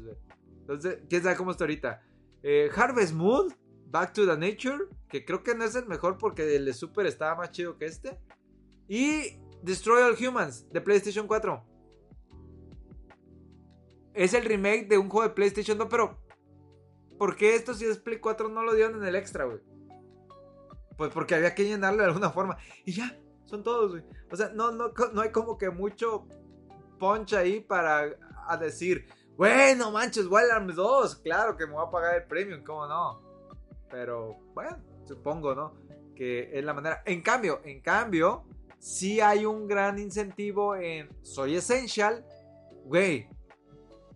Entonces, 0.59 0.99
quién 1.09 1.23
sabe 1.23 1.35
cómo 1.35 1.51
está 1.51 1.63
ahorita. 1.63 2.03
Eh, 2.43 2.69
Harvest 2.75 3.13
Moon, 3.13 3.47
Back 3.87 4.13
to 4.13 4.25
the 4.25 4.37
Nature, 4.37 4.85
que 5.09 5.25
creo 5.25 5.41
que 5.41 5.55
no 5.55 5.63
es 5.63 5.75
el 5.75 5.87
mejor 5.87 6.17
porque 6.17 6.55
el 6.55 6.65
de 6.65 6.73
Super 6.73 7.05
estaba 7.05 7.35
más 7.35 7.51
chido 7.51 7.77
que 7.77 7.85
este. 7.85 8.19
Y 8.87 9.39
Destroy 9.63 10.03
All 10.03 10.15
Humans 10.15 10.69
de 10.71 10.81
PlayStation 10.81 11.25
4. 11.25 11.63
Es 14.13 14.33
el 14.33 14.45
remake 14.45 14.87
de 14.87 14.97
un 14.97 15.09
juego 15.09 15.27
de 15.27 15.33
PlayStation 15.33 15.77
2, 15.77 15.87
pero 15.89 16.24
¿por 17.17 17.35
qué 17.35 17.55
esto 17.55 17.73
si 17.73 17.85
es 17.85 17.97
Play 17.97 18.19
4 18.19 18.49
no 18.49 18.63
lo 18.63 18.73
dieron 18.73 19.01
en 19.01 19.07
el 19.07 19.15
extra, 19.15 19.45
güey? 19.45 19.59
Pues 20.97 21.11
porque 21.11 21.35
había 21.35 21.53
que 21.53 21.65
llenarlo 21.65 21.99
de 21.99 22.07
alguna 22.07 22.29
forma. 22.29 22.57
Y 22.85 22.93
ya, 22.93 23.17
son 23.45 23.63
todos, 23.63 23.91
güey. 23.91 24.03
O 24.31 24.35
sea, 24.35 24.49
no, 24.49 24.71
no, 24.71 24.91
no 25.13 25.21
hay 25.21 25.31
como 25.31 25.57
que 25.57 25.69
mucho 25.69 26.27
punch 26.99 27.33
ahí 27.33 27.59
para 27.59 28.15
decir, 28.59 29.05
bueno, 29.37 29.91
manches, 29.91 30.27
Wild 30.27 30.51
Arms 30.51 30.75
2, 30.75 31.15
claro 31.17 31.57
que 31.57 31.65
me 31.65 31.73
voy 31.73 31.85
a 31.85 31.91
pagar 31.91 32.15
el 32.15 32.23
premium, 32.23 32.63
¿cómo 32.63 32.87
no? 32.87 33.21
Pero 33.89 34.37
bueno, 34.53 34.77
supongo, 35.05 35.53
¿no? 35.53 35.73
Que 36.15 36.57
es 36.57 36.63
la 36.63 36.73
manera. 36.73 37.03
En 37.05 37.21
cambio, 37.21 37.61
en 37.65 37.81
cambio, 37.81 38.45
sí 38.79 39.19
hay 39.19 39.45
un 39.45 39.67
gran 39.67 39.99
incentivo 39.99 40.75
en 40.75 41.09
Soy 41.21 41.55
Essential. 41.55 42.25
Güey, 42.85 43.27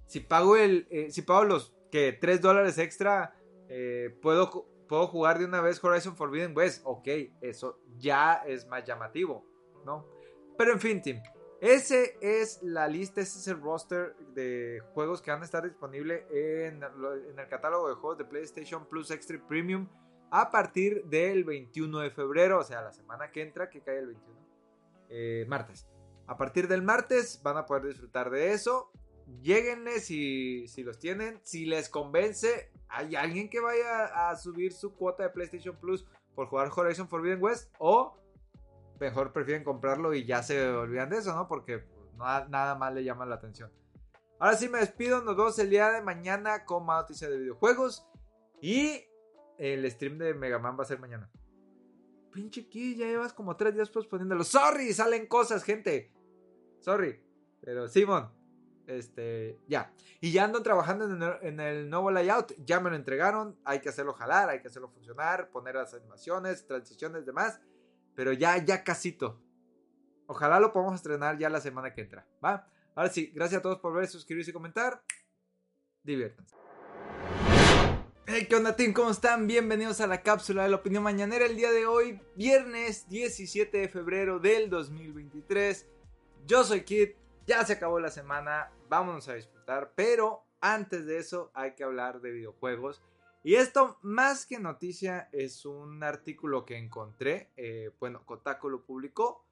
si 0.05 0.21
pago 0.21 0.55
el. 0.55 0.87
Eh, 0.89 1.11
si 1.11 1.21
pago 1.21 1.43
los 1.43 1.75
que 1.91 2.13
3 2.13 2.41
dólares 2.41 2.77
extra, 2.77 3.35
eh, 3.67 4.17
puedo, 4.21 4.67
puedo 4.87 5.07
jugar 5.07 5.39
de 5.39 5.45
una 5.45 5.61
vez 5.61 5.83
Horizon 5.83 6.15
Forbidden 6.15 6.55
West. 6.55 6.81
Ok, 6.85 7.07
eso 7.41 7.79
ya 7.97 8.43
es 8.45 8.67
más 8.67 8.83
llamativo, 8.85 9.45
¿no? 9.85 10.05
Pero 10.57 10.73
en 10.73 10.79
fin, 10.79 11.01
Tim. 11.01 11.21
Ese 11.61 12.17
es 12.21 12.63
la 12.63 12.87
lista, 12.87 13.19
ese 13.19 13.37
es 13.39 13.47
el 13.47 13.61
roster 13.61 14.15
de 14.33 14.81
juegos 14.93 15.21
que 15.21 15.29
van 15.29 15.41
a 15.41 15.45
estar 15.45 15.63
disponibles 15.63 16.23
en, 16.31 16.81
el 16.81 17.47
catálogo 17.49 17.89
de 17.89 17.95
juegos 17.95 18.17
de 18.17 18.23
PlayStation 18.23 18.85
Plus 18.85 19.11
Extra 19.11 19.37
Premium 19.45 19.89
a 20.31 20.51
partir 20.51 21.03
del 21.05 21.43
21 21.43 21.99
de 21.99 22.11
febrero, 22.11 22.59
o 22.59 22.63
sea, 22.63 22.81
la 22.81 22.93
semana 22.93 23.31
que 23.31 23.41
entra, 23.41 23.69
que 23.69 23.81
cae 23.81 23.97
el 23.97 24.07
21, 24.07 24.39
eh, 25.09 25.45
martes. 25.49 25.85
A 26.27 26.37
partir 26.37 26.67
del 26.69 26.81
martes 26.81 27.41
van 27.43 27.57
a 27.57 27.65
poder 27.65 27.87
disfrutar 27.87 28.29
de 28.29 28.53
eso. 28.53 28.91
Lléguenle 29.41 29.99
si, 29.99 30.67
si 30.67 30.83
los 30.83 30.99
tienen. 30.99 31.39
Si 31.43 31.65
les 31.65 31.89
convence, 31.89 32.71
hay 32.87 33.15
alguien 33.15 33.49
que 33.49 33.59
vaya 33.59 34.29
a 34.29 34.35
subir 34.35 34.73
su 34.73 34.95
cuota 34.95 35.23
de 35.23 35.29
PlayStation 35.29 35.75
Plus 35.75 36.05
por 36.35 36.47
jugar 36.47 36.71
Horizon 36.75 37.07
Forbidden 37.07 37.41
West 37.41 37.73
o 37.79 38.17
mejor 38.99 39.31
prefieren 39.31 39.63
comprarlo 39.63 40.13
y 40.13 40.25
ya 40.25 40.43
se 40.43 40.67
olvidan 40.69 41.09
de 41.09 41.17
eso, 41.17 41.33
¿no? 41.33 41.47
Porque 41.47 41.85
nada, 42.17 42.75
más 42.75 42.93
le 42.93 43.03
llama 43.03 43.25
la 43.25 43.35
atención. 43.35 43.71
Ahora 44.39 44.55
sí 44.55 44.69
me 44.69 44.79
despido, 44.79 45.21
nos 45.21 45.35
vemos 45.35 45.59
el 45.59 45.69
día 45.69 45.89
de 45.89 46.01
mañana 46.01 46.65
con 46.65 46.85
más 46.85 47.01
noticias 47.01 47.29
de 47.29 47.37
videojuegos 47.37 48.07
y 48.61 49.05
el 49.57 49.89
stream 49.91 50.17
de 50.17 50.33
Mega 50.33 50.59
Man 50.59 50.77
va 50.77 50.83
a 50.83 50.87
ser 50.87 50.99
mañana. 50.99 51.29
Pinche 52.31 52.67
Kid, 52.67 52.97
ya 52.97 53.07
llevas 53.07 53.33
como 53.33 53.55
tres 53.55 53.73
días 53.73 53.89
posponiéndolo. 53.89 54.43
Sorry, 54.43 54.93
salen 54.93 55.27
cosas, 55.27 55.63
gente. 55.63 56.11
Sorry. 56.79 57.21
Pero 57.61 57.87
Simón, 57.87 58.31
este, 58.89 59.59
ya. 59.67 59.93
Y 60.19 60.31
ya 60.31 60.43
ando 60.43 60.63
trabajando 60.63 61.05
en 61.05 61.21
el, 61.21 61.33
en 61.41 61.59
el, 61.59 61.89
nuevo 61.89 62.11
layout. 62.11 62.53
Ya 62.65 62.79
me 62.79 62.89
lo 62.89 62.95
entregaron. 62.95 63.57
Hay 63.63 63.79
que 63.79 63.89
hacerlo 63.89 64.13
jalar, 64.13 64.49
hay 64.49 64.61
que 64.61 64.67
hacerlo 64.67 64.89
funcionar, 64.89 65.49
poner 65.51 65.75
las 65.75 65.93
animaciones, 65.93 66.65
transiciones, 66.65 67.25
demás. 67.25 67.59
Pero 68.15 68.33
ya, 68.33 68.57
ya 68.57 68.83
casito. 68.83 69.41
Ojalá 70.25 70.59
lo 70.59 70.73
podamos 70.73 70.95
estrenar 70.95 71.37
ya 71.37 71.49
la 71.49 71.61
semana 71.61 71.93
que 71.93 72.01
entra. 72.01 72.27
¿Va? 72.43 72.67
Ahora 72.95 73.09
sí, 73.09 73.31
gracias 73.33 73.59
a 73.59 73.61
todos 73.61 73.79
por 73.79 73.93
ver, 73.93 74.07
suscribirse 74.07 74.51
y 74.51 74.53
comentar. 74.53 75.03
Diviértanse. 76.03 76.55
Hey, 78.25 78.45
¿qué 78.47 78.55
onda, 78.55 78.75
team? 78.75 78.93
¿Cómo 78.93 79.09
están? 79.09 79.47
Bienvenidos 79.47 80.01
a 80.01 80.07
la 80.07 80.21
cápsula 80.21 80.63
de 80.63 80.69
la 80.69 80.75
opinión 80.75 81.01
mañanera. 81.01 81.45
El 81.45 81.55
día 81.55 81.71
de 81.71 81.85
hoy, 81.87 82.21
viernes 82.35 83.09
17 83.09 83.75
de 83.75 83.89
febrero 83.89 84.39
del 84.39 84.69
2023. 84.69 85.87
Yo 86.45 86.63
soy 86.63 86.81
Kit. 86.81 87.15
Ya 87.47 87.65
se 87.65 87.73
acabó 87.73 87.99
la 87.99 88.11
semana. 88.11 88.71
Vámonos 88.89 89.29
a 89.29 89.35
disfrutar. 89.35 89.93
Pero 89.95 90.43
antes 90.59 91.05
de 91.05 91.19
eso, 91.19 91.51
hay 91.53 91.75
que 91.75 91.83
hablar 91.83 92.21
de 92.21 92.31
videojuegos. 92.31 93.01
Y 93.43 93.55
esto, 93.55 93.97
más 94.01 94.45
que 94.45 94.59
noticia, 94.59 95.29
es 95.31 95.65
un 95.65 96.03
artículo 96.03 96.65
que 96.65 96.77
encontré. 96.77 97.51
Eh, 97.55 97.91
bueno, 97.99 98.25
Kotaku 98.25 98.69
lo 98.69 98.83
publicó 98.83 99.45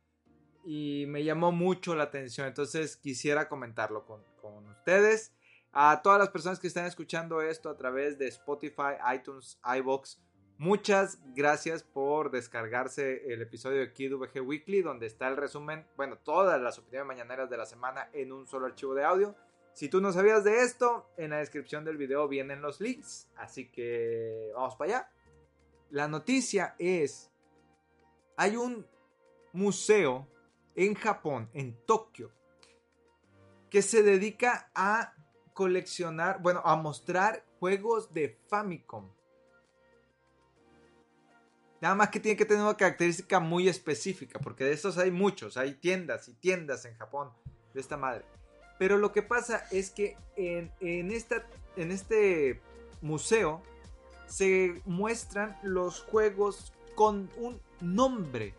y 0.65 1.05
me 1.07 1.23
llamó 1.23 1.53
mucho 1.53 1.95
la 1.95 2.03
atención. 2.03 2.47
Entonces 2.47 2.97
quisiera 2.97 3.47
comentarlo 3.47 4.05
con, 4.05 4.21
con, 4.41 4.67
ustedes. 4.67 5.33
A 5.71 6.01
todas 6.01 6.19
las 6.19 6.29
personas 6.29 6.59
que 6.59 6.67
están 6.67 6.85
escuchando 6.85 7.41
esto 7.41 7.69
a 7.69 7.77
través 7.77 8.17
de 8.17 8.27
Spotify, 8.27 8.97
iTunes, 9.13 9.59
iBox, 9.77 10.19
muchas 10.57 11.19
gracias 11.35 11.83
por 11.83 12.31
descargarse 12.31 13.33
el 13.33 13.41
episodio 13.41 13.79
de 13.79 13.93
Kid 13.93 14.13
VG 14.13 14.41
Weekly, 14.41 14.81
donde 14.81 15.05
está 15.05 15.27
el 15.27 15.37
resumen, 15.37 15.85
bueno, 15.95 16.17
todas 16.17 16.61
las 16.61 16.79
opiniones 16.79 17.07
mañaneras 17.07 17.49
de 17.49 17.57
la 17.57 17.65
semana 17.65 18.09
en 18.13 18.31
un 18.31 18.47
solo 18.47 18.65
archivo 18.65 18.93
de 18.93 19.03
audio. 19.03 19.35
Si 19.73 19.89
tú 19.89 20.01
no 20.01 20.11
sabías 20.11 20.43
de 20.43 20.63
esto, 20.63 21.09
en 21.17 21.29
la 21.29 21.37
descripción 21.37 21.85
del 21.85 21.97
video 21.97 22.27
vienen 22.27 22.61
los 22.61 22.81
links. 22.81 23.29
Así 23.35 23.69
que 23.69 24.51
vamos 24.55 24.75
para 24.75 24.91
allá. 24.91 25.11
La 25.91 26.07
noticia 26.07 26.75
es, 26.79 27.31
hay 28.35 28.55
un 28.55 28.87
museo 29.53 30.27
en 30.75 30.95
Japón, 30.95 31.49
en 31.53 31.75
Tokio, 31.85 32.31
que 33.69 33.81
se 33.81 34.03
dedica 34.03 34.71
a 34.73 35.13
coleccionar, 35.53 36.41
bueno, 36.41 36.61
a 36.65 36.75
mostrar 36.75 37.45
juegos 37.59 38.13
de 38.13 38.37
Famicom. 38.47 39.16
Nada 41.87 41.95
más 41.95 42.09
que 42.09 42.19
tiene 42.19 42.35
que 42.35 42.43
tener 42.43 42.63
una 42.63 42.75
característica 42.75 43.39
muy 43.39 43.69
específica, 43.69 44.39
porque 44.39 44.65
de 44.65 44.73
estos 44.73 44.97
hay 44.97 45.09
muchos, 45.09 45.55
hay 45.55 45.73
tiendas 45.75 46.27
y 46.27 46.33
tiendas 46.33 46.83
en 46.83 46.97
Japón 46.97 47.29
de 47.73 47.79
esta 47.79 47.95
madre. 47.95 48.25
Pero 48.77 48.97
lo 48.97 49.13
que 49.13 49.21
pasa 49.21 49.65
es 49.71 49.89
que 49.91 50.17
en, 50.35 50.69
en, 50.81 51.11
esta, 51.11 51.47
en 51.77 51.91
este 51.91 52.59
museo 53.01 53.63
se 54.25 54.81
muestran 54.83 55.57
los 55.63 56.01
juegos 56.01 56.73
con 56.93 57.29
un 57.37 57.61
nombre. 57.79 58.53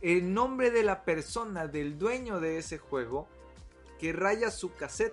El 0.00 0.32
nombre 0.32 0.70
de 0.70 0.84
la 0.84 1.04
persona, 1.04 1.66
del 1.66 1.98
dueño 1.98 2.40
de 2.40 2.56
ese 2.56 2.78
juego, 2.78 3.28
que 4.00 4.14
raya 4.14 4.50
su 4.50 4.72
cassette. 4.72 5.12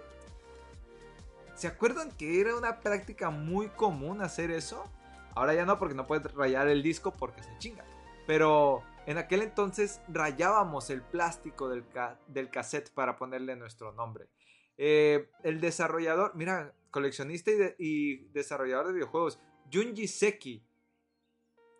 ¿Se 1.56 1.67
acuerdan 1.67 2.12
que 2.12 2.39
era 2.39 2.56
una 2.56 2.80
práctica 2.80 3.30
muy 3.30 3.67
común 3.67 4.21
hacer 4.21 4.52
eso? 4.52 4.89
Ahora 5.35 5.53
ya 5.53 5.65
no, 5.65 5.77
porque 5.79 5.95
no 5.95 6.07
puedes 6.07 6.33
rayar 6.33 6.67
el 6.67 6.83
disco 6.83 7.11
porque 7.11 7.43
se 7.43 7.57
chinga. 7.57 7.85
Pero 8.27 8.83
en 9.05 9.17
aquel 9.17 9.41
entonces 9.41 10.01
rayábamos 10.07 10.89
el 10.89 11.01
plástico 11.01 11.69
del, 11.69 11.83
del 12.27 12.49
cassette 12.49 12.91
para 12.91 13.17
ponerle 13.17 13.55
nuestro 13.55 13.91
nombre. 13.91 14.29
Eh, 14.77 15.29
el 15.43 15.59
desarrollador, 15.59 16.35
mira, 16.35 16.73
coleccionista 16.91 17.51
y, 17.77 18.27
desarrollador 18.29 18.87
de 18.87 18.93
videojuegos, 18.93 19.39
Junji 19.71 20.07
Seki, 20.07 20.65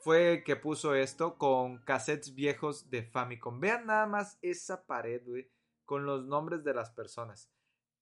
fue 0.02 0.34
el 0.34 0.44
que 0.44 0.56
puso 0.56 0.96
esto 0.96 1.38
con 1.38 1.78
cassettes 1.80 2.34
viejos 2.34 2.90
de 2.90 3.04
Famicom. 3.04 3.60
Vean 3.60 3.86
nada 3.86 4.06
más 4.06 4.38
esa 4.42 4.86
pared, 4.86 5.22
güey, 5.26 5.50
con 5.86 6.06
los 6.06 6.26
nombres 6.26 6.64
de 6.64 6.74
las 6.74 6.90
personas. 6.92 7.50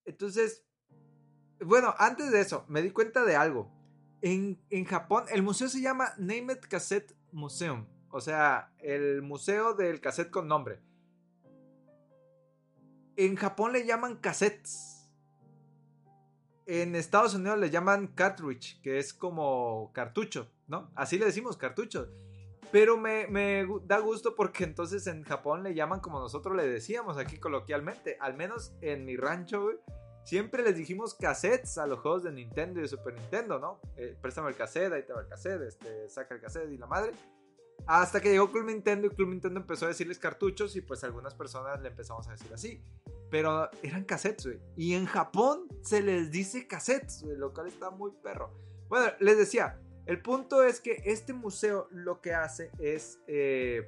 Entonces, 0.05 0.65
bueno, 1.60 1.93
antes 1.97 2.31
de 2.31 2.41
eso, 2.41 2.65
me 2.67 2.81
di 2.81 2.91
cuenta 2.91 3.25
de 3.25 3.36
algo. 3.36 3.71
En, 4.21 4.86
Japón, 4.86 5.25
el 5.30 5.43
museo 5.43 5.69
se 5.69 5.82
llama 5.82 6.13
Named 6.17 6.60
Cassette 6.67 7.15
Museum. 7.32 7.86
O 8.10 8.21
sea, 8.21 8.73
el 8.80 9.21
museo 9.21 9.73
del 9.73 10.01
cassette 10.01 10.32
con 10.32 10.47
nombre. 10.47 10.80
En 13.15 13.36
Japón 13.36 13.73
le 13.73 13.86
llaman 13.86 14.17
cassettes. 14.17 15.12
En 16.65 16.95
Estados 16.95 17.34
Unidos 17.36 17.60
le 17.60 17.69
llaman 17.69 18.08
cartridge, 18.08 18.82
que 18.82 18.97
es 18.97 19.13
como 19.13 19.91
cartucho, 19.93 20.51
¿no? 20.67 20.91
Así 20.95 21.17
le 21.17 21.25
decimos 21.25 21.58
cartucho. 21.58 22.10
Pero 22.71 22.97
me, 22.97 23.65
da 23.86 23.99
gusto 23.99 24.36
porque 24.36 24.65
entonces 24.65 25.08
en 25.08 25.23
Japón 25.23 25.63
le 25.63 25.73
llaman 25.73 26.01
como 26.01 26.19
nosotros 26.19 26.56
le 26.56 26.67
decíamos 26.67 27.17
aquí 27.17 27.38
coloquialmente. 27.38 28.17
Al 28.19 28.36
menos 28.36 28.73
en 28.82 29.06
mi 29.06 29.15
rancho, 29.15 29.69
Siempre 30.28 30.62
les 30.62 30.76
dijimos 30.76 31.13
cassettes 31.13 31.78
a 31.78 31.88
los 31.88 32.00
juegos 32.00 32.22
de 32.22 32.34
Nintendo 32.34 32.80
y 32.80 32.82
de 32.82 32.90
Super 32.90 33.13
Nintendo, 33.13 33.60
¿no? 33.60 33.80
Eh, 33.96 34.13
préstame 34.22 34.50
el 34.50 34.58
cassette, 34.58 34.92
ahí 34.92 35.04
te 35.04 35.13
va 35.13 35.22
el 35.22 35.28
cassette, 35.30 35.62
este, 35.62 36.10
saca 36.10 36.36
el 36.36 36.42
cassette 36.42 36.70
y 36.70 36.78
la 36.78 36.86
madre. 36.86 37.13
Hasta 37.86 38.20
que 38.20 38.32
llegó 38.32 38.52
Club 38.52 38.66
Nintendo 38.66 39.08
y 39.08 39.12
Club 39.12 39.30
Nintendo 39.30 39.62
empezó 39.62 39.86
a 39.86 39.88
decirles 39.88 40.20
cartuchos 40.20 40.76
y 40.76 40.82
pues 40.82 41.06
algunas 41.06 41.34
personas 41.34 41.82
le 41.82 41.88
empezamos 41.88 42.28
a 42.28 42.34
decir 42.34 42.54
así. 42.54 42.84
Pero 43.32 43.70
eran 43.82 44.04
cassettes, 44.04 44.48
güey. 44.48 44.60
Y 44.76 44.96
en 44.96 45.06
Japón 45.06 45.70
se 45.82 46.02
les 46.02 46.30
dice 46.30 46.68
cassettes, 46.68 47.24
güey, 47.24 47.38
lo 47.38 47.54
cual 47.54 47.68
está 47.68 47.90
muy 47.90 48.12
perro. 48.22 48.52
Bueno, 48.90 49.13
les 49.22 49.38
decía, 49.38 49.80
el 50.06 50.22
punto 50.22 50.62
es 50.62 50.82
que 50.82 51.04
este 51.06 51.32
museo 51.32 51.88
lo 51.90 52.20
que 52.20 52.34
hace 52.34 52.70
es 52.80 53.22
eh, 53.28 53.88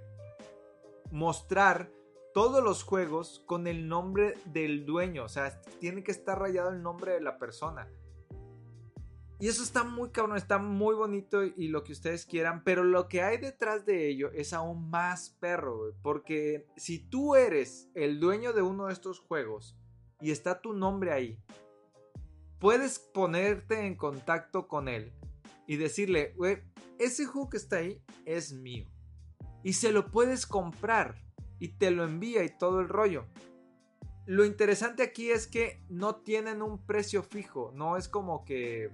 mostrar 1.12 1.91
todos 2.33 2.63
los 2.63 2.83
juegos 2.83 3.43
con 3.45 3.67
el 3.67 3.87
nombre 3.87 4.35
del 4.45 4.85
dueño. 4.85 5.23
O 5.25 5.29
sea, 5.29 5.61
tiene 5.79 6.03
que 6.03 6.11
estar 6.11 6.39
rayado 6.39 6.69
el 6.69 6.81
nombre 6.81 7.13
de 7.13 7.21
la 7.21 7.37
persona. 7.37 7.87
Y 9.41 9.47
eso 9.47 9.63
está 9.63 9.85
muy 9.85 10.09
cabrón, 10.09 10.35
está 10.35 10.57
muy 10.57 10.95
bonito 10.95 11.45
y 11.45 11.69
lo 11.69 11.85
que 11.85 11.93
ustedes 11.93 12.25
quieran, 12.25 12.61
pero 12.65 12.83
lo 12.83 13.07
que 13.07 13.21
hay 13.21 13.37
detrás 13.37 13.85
de 13.85 14.09
ello 14.09 14.31
es 14.33 14.51
aún 14.51 14.89
más 14.89 15.29
perro, 15.39 15.93
Porque 16.01 16.67
si 16.75 16.99
tú 16.99 17.35
eres 17.35 17.89
el 17.95 18.19
dueño 18.19 18.51
de 18.51 18.61
uno 18.61 18.87
de 18.87 18.93
estos 18.93 19.21
juegos 19.21 19.77
y 20.19 20.31
está 20.31 20.59
tu 20.59 20.73
nombre 20.73 21.13
ahí, 21.13 21.39
puedes 22.59 22.99
ponerte 22.99 23.85
en 23.85 23.95
contacto 23.95 24.67
con 24.67 24.89
él 24.89 25.13
y 25.67 25.77
decirle, 25.77 26.33
güey, 26.35 26.57
ese 26.97 27.25
juego 27.25 27.49
que 27.49 27.57
está 27.57 27.77
ahí 27.77 28.03
es 28.25 28.51
mío. 28.51 28.89
Y 29.63 29.73
se 29.73 29.93
lo 29.93 30.11
puedes 30.11 30.45
comprar 30.45 31.28
y 31.59 31.77
te 31.77 31.91
lo 31.91 32.03
envía 32.03 32.43
y 32.43 32.57
todo 32.57 32.79
el 32.79 32.89
rollo. 32.89 33.25
Lo 34.25 34.45
interesante 34.45 35.03
aquí 35.03 35.31
es 35.31 35.47
que 35.47 35.83
no 35.89 36.17
tienen 36.17 36.61
un 36.61 36.85
precio 36.85 37.23
fijo, 37.23 37.71
no 37.73 37.97
es 37.97 38.07
como 38.07 38.45
que 38.45 38.91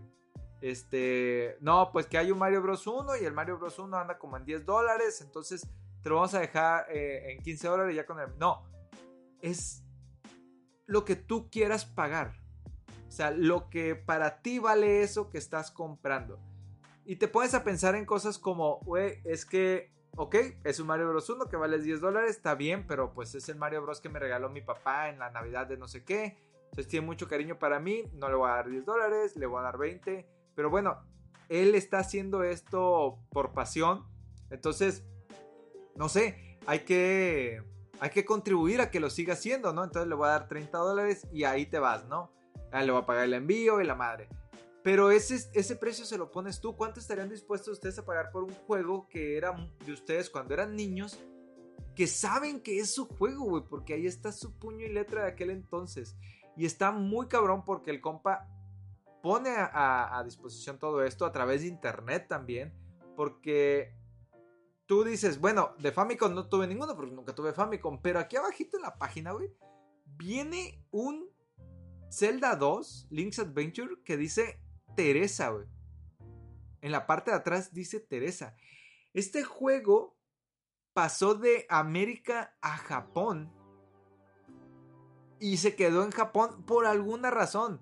este, 0.61 1.57
no, 1.61 1.91
pues 1.91 2.07
que 2.07 2.17
hay 2.17 2.31
un 2.31 2.39
Mario 2.39 2.61
Bros 2.61 2.87
1 2.87 3.17
y 3.17 3.25
el 3.25 3.33
Mario 3.33 3.57
Bros 3.57 3.77
1 3.77 3.97
anda 3.97 4.17
como 4.17 4.37
en 4.37 4.45
10 4.45 4.65
dólares, 4.65 5.21
entonces 5.21 5.67
te 6.01 6.09
lo 6.09 6.15
vamos 6.15 6.33
a 6.33 6.39
dejar 6.39 6.85
eh, 6.89 7.31
en 7.31 7.41
15 7.41 7.67
dólares 7.67 7.95
ya 7.95 8.05
con 8.05 8.19
el... 8.19 8.37
No, 8.37 8.63
es 9.41 9.83
lo 10.85 11.03
que 11.05 11.15
tú 11.15 11.49
quieras 11.49 11.85
pagar. 11.85 12.33
O 13.07 13.11
sea, 13.11 13.31
lo 13.31 13.69
que 13.69 13.95
para 13.95 14.41
ti 14.41 14.59
vale 14.59 15.01
eso 15.01 15.29
que 15.29 15.37
estás 15.37 15.71
comprando. 15.71 16.39
Y 17.05 17.17
te 17.17 17.27
pones 17.27 17.53
a 17.53 17.63
pensar 17.63 17.95
en 17.95 18.05
cosas 18.05 18.39
como, 18.39 18.79
güey, 18.81 19.21
es 19.23 19.45
que, 19.45 19.93
ok, 20.15 20.35
es 20.63 20.79
un 20.79 20.87
Mario 20.87 21.09
Bros 21.09 21.29
1 21.29 21.47
que 21.47 21.57
vale 21.57 21.79
10 21.79 22.01
dólares, 22.01 22.31
está 22.31 22.55
bien, 22.55 22.85
pero 22.87 23.13
pues 23.13 23.35
es 23.35 23.49
el 23.49 23.57
Mario 23.57 23.81
Bros 23.81 24.01
que 24.01 24.09
me 24.09 24.19
regaló 24.19 24.49
mi 24.49 24.61
papá 24.61 25.09
en 25.09 25.19
la 25.19 25.29
Navidad 25.29 25.67
de 25.67 25.77
no 25.77 25.87
sé 25.87 26.03
qué. 26.03 26.37
Entonces 26.65 26.87
tiene 26.87 27.05
mucho 27.05 27.27
cariño 27.27 27.57
para 27.57 27.79
mí, 27.79 28.03
no 28.13 28.27
le 28.29 28.35
voy 28.35 28.49
a 28.49 28.55
dar 28.55 28.69
10 28.69 28.85
dólares, 28.85 29.35
le 29.35 29.45
voy 29.45 29.59
a 29.59 29.63
dar 29.63 29.77
20 29.77 30.35
pero 30.55 30.69
bueno, 30.69 31.03
él 31.49 31.75
está 31.75 31.99
haciendo 31.99 32.43
esto 32.43 33.19
por 33.29 33.51
pasión. 33.51 34.05
Entonces, 34.49 35.03
no 35.95 36.09
sé, 36.09 36.57
hay 36.65 36.79
que, 36.79 37.61
hay 37.99 38.09
que 38.09 38.25
contribuir 38.25 38.81
a 38.81 38.89
que 38.89 38.99
lo 38.99 39.09
siga 39.09 39.33
haciendo, 39.33 39.73
¿no? 39.73 39.83
Entonces 39.83 40.07
le 40.07 40.15
voy 40.15 40.27
a 40.27 40.31
dar 40.31 40.47
30 40.47 40.77
dólares 40.77 41.27
y 41.31 41.43
ahí 41.43 41.65
te 41.65 41.77
vas, 41.77 42.05
¿no? 42.05 42.33
le 42.73 42.91
voy 42.91 43.01
a 43.01 43.05
pagar 43.05 43.23
el 43.23 43.33
envío 43.33 43.79
y 43.79 43.85
la 43.85 43.95
madre. 43.95 44.27
Pero 44.85 45.09
ese, 45.09 45.49
ese 45.55 45.75
precio 45.75 46.05
se 46.05 46.15
lo 46.15 46.29
pones 46.29 46.61
tú. 46.61 46.77
¿Cuánto 46.77 46.99
estarían 46.99 47.27
dispuestos 47.27 47.73
ustedes 47.73 47.97
a 47.97 48.05
pagar 48.05 48.29
por 48.31 48.43
un 48.43 48.53
juego 48.53 49.09
que 49.09 49.35
era 49.35 49.51
de 49.83 49.91
ustedes 49.91 50.29
cuando 50.29 50.53
eran 50.53 50.75
niños? 50.75 51.19
Que 51.95 52.05
saben 52.05 52.61
que 52.61 52.77
es 52.77 52.93
su 52.93 53.07
juego, 53.07 53.45
güey. 53.45 53.63
Porque 53.67 53.95
ahí 53.95 54.05
está 54.05 54.31
su 54.31 54.59
puño 54.59 54.85
y 54.85 54.89
letra 54.89 55.23
de 55.23 55.31
aquel 55.31 55.49
entonces. 55.49 56.15
Y 56.55 56.67
está 56.67 56.91
muy 56.91 57.27
cabrón 57.27 57.65
porque 57.65 57.89
el 57.89 57.99
compa 57.99 58.47
pone 59.23 59.55
a, 59.57 60.21
disposición 60.23 60.77
todo 60.77 61.03
esto 61.03 61.25
a 61.25 61.31
través 61.31 61.61
de 61.61 61.67
internet 61.67 62.27
también, 62.29 62.71
porque 63.15 63.91
tú 64.85 65.03
dices, 65.03 65.41
bueno, 65.41 65.73
de 65.79 65.91
Famicom 65.91 66.35
no 66.35 66.47
tuve 66.47 66.67
ninguno 66.67 66.95
porque 66.95 67.11
nunca 67.11 67.33
tuve 67.33 67.53
Famicom, 67.53 68.03
pero 68.03 68.19
aquí 68.19 68.35
abajito 68.35 68.77
en 68.77 68.83
la 68.83 68.99
página, 68.99 69.31
güey, 69.31 69.51
viene 70.05 70.79
un 70.91 71.27
Zelda 72.11 72.55
2, 72.55 73.07
Link's 73.09 73.39
Adventure, 73.39 73.95
que 74.05 74.15
dice 74.15 74.59
Teresa, 74.95 75.49
güey. 75.49 75.65
En 76.81 76.91
la 76.91 77.07
parte 77.07 77.31
de 77.31 77.37
atrás 77.37 77.73
dice 77.73 77.99
Teresa. 77.99 78.55
Este 79.13 79.43
juego 79.43 80.17
pasó 80.93 81.35
de 81.35 81.65
América 81.69 82.55
a 82.61 82.77
Japón 82.77 83.51
y 85.39 85.57
se 85.57 85.75
quedó 85.75 86.03
en 86.03 86.11
Japón 86.11 86.63
por 86.65 86.85
alguna 86.85 87.31
razón. 87.31 87.81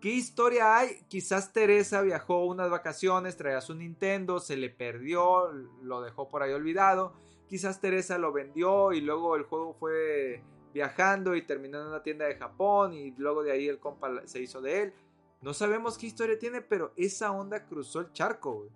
¿Qué 0.00 0.10
historia 0.10 0.76
hay? 0.76 1.02
Quizás 1.08 1.52
Teresa 1.52 2.02
viajó 2.02 2.44
unas 2.44 2.70
vacaciones, 2.70 3.36
traía 3.36 3.60
su 3.60 3.74
Nintendo, 3.74 4.38
se 4.38 4.56
le 4.56 4.68
perdió, 4.68 5.50
lo 5.82 6.02
dejó 6.02 6.28
por 6.28 6.42
ahí 6.42 6.52
olvidado. 6.52 7.14
Quizás 7.48 7.80
Teresa 7.80 8.18
lo 8.18 8.32
vendió 8.32 8.92
y 8.92 9.00
luego 9.00 9.36
el 9.36 9.44
juego 9.44 9.74
fue 9.74 10.42
viajando 10.74 11.34
y 11.34 11.46
terminó 11.46 11.80
en 11.80 11.86
una 11.86 12.02
tienda 12.02 12.26
de 12.26 12.36
Japón 12.36 12.92
y 12.92 13.12
luego 13.12 13.42
de 13.42 13.52
ahí 13.52 13.68
el 13.68 13.78
compa 13.78 14.26
se 14.26 14.42
hizo 14.42 14.60
de 14.60 14.82
él. 14.82 14.94
No 15.44 15.52
sabemos 15.52 15.98
qué 15.98 16.06
historia 16.06 16.38
tiene, 16.38 16.62
pero 16.62 16.94
esa 16.96 17.30
onda 17.30 17.66
cruzó 17.66 18.00
el 18.00 18.12
charco. 18.12 18.66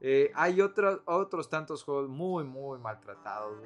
Eh, 0.00 0.30
hay 0.34 0.60
otros, 0.60 1.00
otros 1.06 1.48
tantos 1.48 1.82
juegos 1.82 2.10
muy, 2.10 2.44
muy 2.44 2.78
maltratados. 2.78 3.56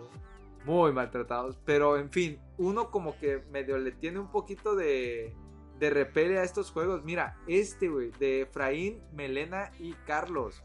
Muy 0.64 0.92
maltratados. 0.92 1.58
Pero 1.64 1.98
en 1.98 2.08
fin, 2.10 2.40
uno 2.58 2.92
como 2.92 3.18
que 3.18 3.44
medio 3.50 3.76
le 3.78 3.90
tiene 3.90 4.20
un 4.20 4.30
poquito 4.30 4.76
de 4.76 5.34
de 5.82 5.90
repele 5.90 6.38
a 6.38 6.44
estos 6.44 6.70
juegos. 6.70 7.02
Mira, 7.02 7.36
este, 7.48 7.88
güey, 7.88 8.12
de 8.12 8.42
Efraín, 8.42 9.02
Melena 9.12 9.72
y 9.80 9.94
Carlos. 10.06 10.62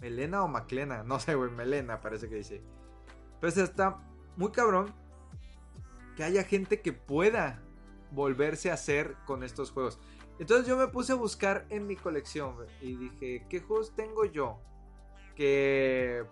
Melena 0.00 0.44
o 0.44 0.48
Maclena, 0.48 1.02
no 1.02 1.18
sé, 1.18 1.34
güey, 1.34 1.50
Melena 1.50 2.00
parece 2.00 2.28
que 2.28 2.36
dice. 2.36 2.62
Pues 3.40 3.56
está 3.56 3.98
muy 4.36 4.52
cabrón 4.52 4.94
que 6.14 6.22
haya 6.22 6.44
gente 6.44 6.80
que 6.80 6.92
pueda 6.92 7.60
volverse 8.12 8.70
a 8.70 8.74
hacer 8.74 9.16
con 9.26 9.42
estos 9.42 9.72
juegos. 9.72 9.98
Entonces 10.38 10.66
yo 10.66 10.76
me 10.76 10.88
puse 10.88 11.12
a 11.12 11.16
buscar 11.16 11.66
en 11.70 11.86
mi 11.86 11.96
colección 11.96 12.54
y 12.82 12.94
dije, 12.96 13.46
¿qué 13.48 13.60
juegos 13.60 13.94
tengo 13.94 14.26
yo? 14.26 14.58
Que 15.34 16.24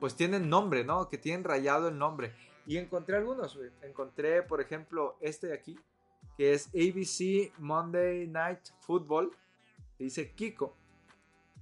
pues 0.00 0.14
tienen 0.14 0.48
nombre, 0.48 0.84
¿no? 0.84 1.08
Que 1.08 1.18
tienen 1.18 1.44
rayado 1.44 1.88
el 1.88 1.98
nombre. 1.98 2.34
Y 2.66 2.76
encontré 2.76 3.16
algunos, 3.16 3.56
güey. 3.56 3.70
Encontré, 3.82 4.42
por 4.42 4.60
ejemplo, 4.60 5.16
este 5.20 5.48
de 5.48 5.54
aquí, 5.54 5.78
que 6.36 6.52
es 6.52 6.68
ABC 6.68 7.58
Monday 7.58 8.26
Night 8.28 8.60
Football. 8.80 9.30
Dice 9.98 10.32
Kiko. 10.34 10.76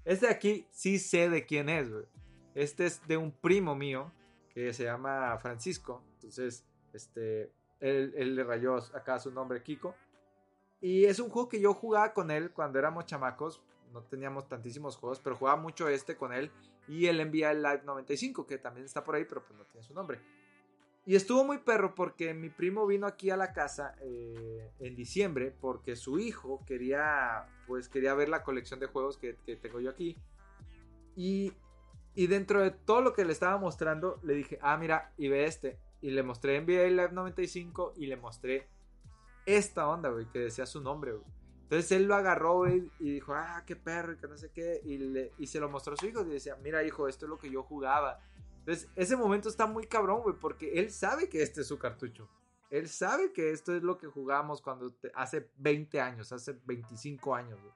Este 0.05 0.27
de 0.27 0.33
aquí 0.33 0.66
sí 0.70 0.99
sé 0.99 1.29
de 1.31 1.46
quién 1.46 1.68
es, 1.68 1.88
Este 2.55 2.87
es 2.87 3.07
de 3.07 3.16
un 3.16 3.31
primo 3.31 3.75
mío 3.75 4.11
que 4.53 4.72
se 4.72 4.85
llama 4.85 5.38
Francisco. 5.38 6.03
Entonces, 6.14 6.64
este, 6.92 7.53
Él, 7.79 8.12
él 8.16 8.35
le 8.35 8.42
rayó 8.42 8.77
acá 8.77 9.18
su 9.20 9.31
nombre, 9.31 9.62
Kiko. 9.62 9.94
Y 10.80 11.04
es 11.04 11.20
un 11.20 11.30
juego 11.30 11.48
que 11.48 11.60
yo 11.60 11.74
jugaba 11.74 12.12
con 12.12 12.30
él 12.30 12.50
cuando 12.52 12.78
éramos 12.78 13.06
chamacos. 13.06 13.62
No 13.92 14.02
teníamos 14.02 14.48
tantísimos 14.48 14.96
juegos, 14.96 15.20
pero 15.20 15.36
jugaba 15.36 15.60
mucho 15.60 15.88
este 15.88 16.16
con 16.16 16.32
él. 16.32 16.50
Y 16.88 17.06
el 17.06 17.18
Live 17.18 17.82
95, 17.84 18.46
que 18.46 18.58
también 18.58 18.84
está 18.84 19.02
por 19.02 19.14
ahí, 19.14 19.24
pero 19.24 19.42
pues 19.44 19.58
no 19.58 19.64
tiene 19.64 19.86
su 19.86 19.94
nombre. 19.94 20.20
Y 21.06 21.14
estuvo 21.14 21.44
muy 21.44 21.58
perro 21.58 21.94
porque 21.94 22.34
mi 22.34 22.50
primo 22.50 22.84
vino 22.84 23.06
aquí 23.06 23.30
a 23.30 23.36
la 23.36 23.52
casa 23.52 23.94
eh, 24.00 24.72
en 24.80 24.96
diciembre 24.96 25.54
porque 25.60 25.94
su 25.94 26.18
hijo 26.18 26.64
quería, 26.66 27.46
pues 27.68 27.88
quería 27.88 28.12
ver 28.14 28.28
la 28.28 28.42
colección 28.42 28.80
de 28.80 28.86
juegos 28.86 29.16
que, 29.16 29.34
tengo 29.62 29.80
yo 29.80 29.90
aquí. 29.90 30.18
Y, 31.14 31.52
y, 32.16 32.26
dentro 32.26 32.60
de 32.60 32.72
todo 32.72 33.02
lo 33.02 33.12
que 33.12 33.24
le 33.24 33.32
estaba 33.32 33.56
mostrando, 33.56 34.18
le 34.24 34.34
dije, 34.34 34.58
ah, 34.60 34.76
mira, 34.76 35.12
y 35.16 35.28
ve 35.28 35.44
este. 35.44 35.78
Y 36.00 36.10
le 36.10 36.24
mostré 36.24 36.60
NBA 36.60 36.88
Live 36.88 37.12
95 37.12 37.94
y 37.96 38.06
le 38.06 38.16
mostré 38.16 38.68
esta 39.46 39.88
onda, 39.88 40.11
güey, 40.11 40.26
que 40.26 40.40
decía 40.40 40.66
su 40.66 40.80
nombre, 40.80 41.12
güey. 41.12 41.24
Entonces 41.62 41.90
él 41.92 42.04
lo 42.04 42.14
agarró, 42.14 42.59
güey, 42.59 42.90
y 43.00 43.11
dijo, 43.11 43.35
ah, 43.35 43.64
qué 43.66 43.74
perro, 43.74 44.12
y 44.12 44.16
que 44.16 44.28
no 44.28 44.37
sé 44.37 44.50
qué. 44.50 44.80
Y, 44.85 44.98
le, 44.98 45.32
y 45.38 45.46
se 45.46 45.59
lo 45.59 45.68
mostró 45.68 45.94
a 45.94 45.96
su 45.96 46.06
hijo 46.06 46.22
y 46.22 46.26
decía, 46.26 46.56
mira, 46.62 46.85
hijo, 46.85 47.09
esto 47.09 47.26
es 47.26 47.30
lo 47.30 47.38
que 47.38 47.50
yo 47.50 47.62
jugaba. 47.62 48.20
Entonces, 48.59 48.88
ese 48.94 49.16
momento 49.16 49.48
está 49.48 49.66
muy 49.66 49.87
cabrón, 49.87 50.22
güey, 50.22 50.37
porque 50.38 50.78
él 50.78 50.90
sabe 50.90 51.28
que 51.28 51.42
este 51.42 51.62
es 51.62 51.66
su 51.66 51.78
cartucho. 51.78 52.28
Él 52.70 52.88
sabe 52.88 53.32
que 53.32 53.52
esto 53.52 53.74
es 53.74 53.82
lo 53.82 53.96
que 53.96 54.06
jugamos 54.06 54.61
cuando 54.61 54.94
hace 55.14 55.50
20 55.56 56.00
años, 56.00 56.32
hace 56.32 56.56
25 56.64 57.35
años, 57.35 57.61
güey. 57.61 57.72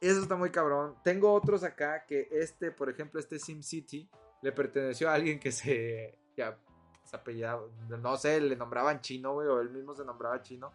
Eso 0.00 0.20
está 0.20 0.36
muy 0.36 0.50
cabrón. 0.50 0.96
Tengo 1.02 1.32
otros 1.32 1.64
acá 1.64 2.04
que 2.06 2.28
este, 2.30 2.70
por 2.70 2.90
ejemplo, 2.90 3.18
este 3.18 3.38
SimCity 3.38 4.08
le 4.42 4.52
perteneció 4.52 5.08
a 5.08 5.14
alguien 5.14 5.38
que 5.40 5.50
se 5.50 6.18
ya 6.36 6.58
se 7.04 7.16
apellidaba, 7.16 7.62
no 7.88 8.16
sé, 8.16 8.40
le 8.40 8.56
nombraban 8.56 9.00
chino, 9.00 9.34
güey, 9.34 9.46
o 9.46 9.60
él 9.60 9.70
mismo 9.70 9.94
se 9.94 10.04
nombraba 10.04 10.42
chino. 10.42 10.72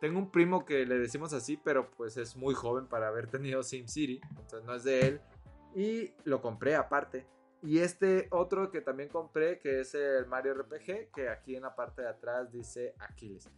Tengo 0.00 0.18
un 0.18 0.30
primo 0.30 0.64
que 0.64 0.84
le 0.84 0.98
decimos 0.98 1.32
así, 1.32 1.56
pero 1.56 1.90
pues 1.92 2.16
es 2.16 2.36
muy 2.36 2.54
joven 2.54 2.86
para 2.86 3.08
haber 3.08 3.26
tenido 3.28 3.62
SimCity, 3.62 4.20
entonces 4.30 4.64
no 4.64 4.74
es 4.74 4.84
de 4.84 5.00
él. 5.06 5.20
Y 5.74 6.12
lo 6.24 6.40
compré 6.40 6.74
aparte. 6.74 7.26
Y 7.62 7.78
este 7.78 8.28
otro 8.30 8.70
que 8.70 8.82
también 8.82 9.08
compré, 9.08 9.58
que 9.58 9.80
es 9.80 9.94
el 9.94 10.26
Mario 10.26 10.54
RPG, 10.54 11.10
que 11.14 11.30
aquí 11.30 11.56
en 11.56 11.62
la 11.62 11.74
parte 11.74 12.02
de 12.02 12.08
atrás 12.08 12.52
dice 12.52 12.94
Aquiles. 12.98 13.50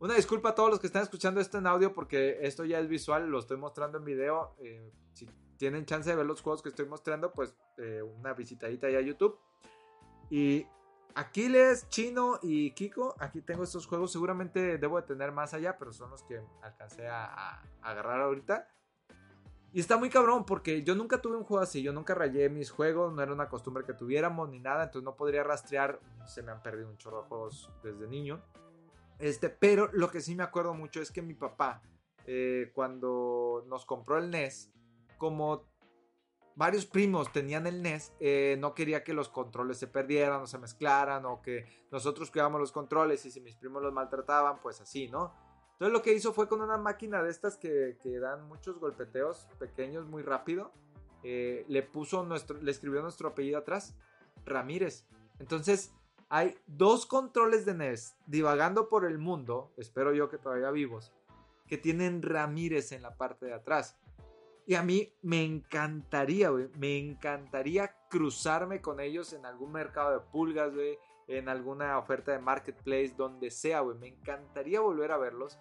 Una 0.00 0.14
disculpa 0.14 0.50
a 0.50 0.54
todos 0.54 0.68
los 0.68 0.80
que 0.80 0.86
están 0.86 1.02
escuchando 1.02 1.40
esto 1.40 1.56
en 1.56 1.66
audio 1.66 1.94
porque 1.94 2.38
esto 2.42 2.66
ya 2.66 2.78
es 2.78 2.88
visual, 2.88 3.26
lo 3.28 3.38
estoy 3.38 3.56
mostrando 3.56 3.96
en 3.96 4.04
video. 4.04 4.54
Eh, 4.58 4.92
si 5.14 5.26
tienen 5.56 5.86
chance 5.86 6.10
de 6.10 6.16
ver 6.16 6.26
los 6.26 6.42
juegos 6.42 6.62
que 6.62 6.68
estoy 6.68 6.84
mostrando, 6.84 7.32
pues 7.32 7.56
eh, 7.78 8.02
una 8.02 8.34
visitadita 8.34 8.88
ahí 8.88 8.96
a 8.96 9.00
YouTube. 9.00 9.38
Y 10.28 10.66
Aquiles, 11.14 11.88
Chino 11.88 12.38
y 12.42 12.72
Kiko, 12.72 13.14
aquí 13.18 13.40
tengo 13.40 13.64
estos 13.64 13.86
juegos. 13.86 14.12
Seguramente 14.12 14.78
debo 14.78 15.00
de 15.00 15.06
tener 15.06 15.32
más 15.32 15.54
allá, 15.54 15.78
pero 15.78 15.92
son 15.92 16.10
los 16.10 16.22
que 16.22 16.40
alcancé 16.62 17.06
a 17.08 17.62
agarrar 17.82 18.20
ahorita. 18.20 18.68
Y 19.74 19.80
está 19.80 19.96
muy 19.96 20.08
cabrón 20.08 20.46
porque 20.46 20.84
yo 20.84 20.94
nunca 20.94 21.20
tuve 21.20 21.36
un 21.36 21.42
juego 21.42 21.60
así, 21.60 21.82
yo 21.82 21.92
nunca 21.92 22.14
rayé 22.14 22.48
mis 22.48 22.70
juegos, 22.70 23.12
no 23.12 23.20
era 23.20 23.32
una 23.32 23.48
costumbre 23.48 23.82
que 23.82 23.92
tuviéramos 23.92 24.48
ni 24.48 24.60
nada, 24.60 24.84
entonces 24.84 25.04
no 25.04 25.16
podría 25.16 25.42
rastrear, 25.42 25.98
se 26.26 26.44
me 26.44 26.52
han 26.52 26.62
perdido 26.62 26.88
un 26.88 26.96
chorro 26.96 27.22
de 27.22 27.28
juegos 27.28 27.72
desde 27.82 28.06
niño. 28.06 28.40
Este, 29.18 29.48
pero 29.50 29.90
lo 29.92 30.12
que 30.12 30.20
sí 30.20 30.36
me 30.36 30.44
acuerdo 30.44 30.74
mucho 30.74 31.02
es 31.02 31.10
que 31.10 31.22
mi 31.22 31.34
papá, 31.34 31.82
eh, 32.24 32.70
cuando 32.72 33.64
nos 33.66 33.84
compró 33.84 34.18
el 34.18 34.30
NES, 34.30 34.70
como 35.18 35.64
varios 36.56 36.86
primos 36.86 37.32
tenían 37.32 37.66
el 37.66 37.82
NES, 37.82 38.12
eh, 38.20 38.56
no 38.58 38.74
quería 38.74 39.02
que 39.04 39.12
los 39.12 39.28
controles 39.28 39.78
se 39.78 39.86
perdieran 39.86 40.42
o 40.42 40.46
se 40.46 40.58
mezclaran 40.58 41.24
o 41.26 41.42
que 41.42 41.66
nosotros 41.90 42.30
cuidáramos 42.30 42.60
los 42.60 42.72
controles 42.72 43.24
y 43.26 43.30
si 43.30 43.40
mis 43.40 43.56
primos 43.56 43.82
los 43.82 43.92
maltrataban, 43.92 44.60
pues 44.60 44.80
así, 44.80 45.08
¿no? 45.08 45.34
Entonces 45.72 45.92
lo 45.92 46.02
que 46.02 46.14
hizo 46.14 46.32
fue 46.32 46.48
con 46.48 46.60
una 46.60 46.78
máquina 46.78 47.22
de 47.22 47.30
estas 47.30 47.56
que, 47.56 47.96
dan 48.20 48.46
muchos 48.46 48.78
golpeteos 48.78 49.48
pequeños 49.58 50.06
muy 50.06 50.22
rápido. 50.22 50.72
Eh, 51.24 51.64
le 51.68 51.82
puso 51.82 52.22
nuestro, 52.22 52.60
le 52.60 52.70
escribió 52.70 53.02
nuestro 53.02 53.28
apellido 53.28 53.58
atrás, 53.58 53.96
Ramírez. 54.44 55.04
Entonces 55.40 55.92
hay 56.28 56.56
dos 56.66 57.06
controles 57.06 57.66
de 57.66 57.74
NES 57.74 58.16
divagando 58.26 58.88
por 58.88 59.04
el 59.04 59.18
mundo, 59.18 59.72
espero 59.76 60.12
yo 60.12 60.28
que 60.28 60.38
todavía 60.38 60.70
vivos, 60.70 61.12
que 61.66 61.78
tienen 61.78 62.22
Ramírez 62.22 62.92
en 62.92 63.02
la 63.02 63.16
parte 63.16 63.46
de 63.46 63.54
atrás. 63.54 63.96
Y 64.66 64.74
a 64.76 64.82
mí 64.82 65.12
me 65.22 65.44
encantaría, 65.44 66.48
güey, 66.48 66.68
me 66.78 66.98
encantaría 66.98 67.94
cruzarme 68.08 68.80
con 68.80 68.98
ellos 68.98 69.32
en 69.32 69.44
algún 69.44 69.72
mercado 69.72 70.12
de 70.12 70.20
pulgas, 70.20 70.72
güey, 70.72 70.98
en 71.28 71.48
alguna 71.48 71.98
oferta 71.98 72.32
de 72.32 72.38
marketplace, 72.38 73.14
donde 73.16 73.50
sea, 73.50 73.80
güey. 73.80 73.98
Me 73.98 74.08
encantaría 74.08 74.80
volver 74.80 75.12
a 75.12 75.18
verlos. 75.18 75.58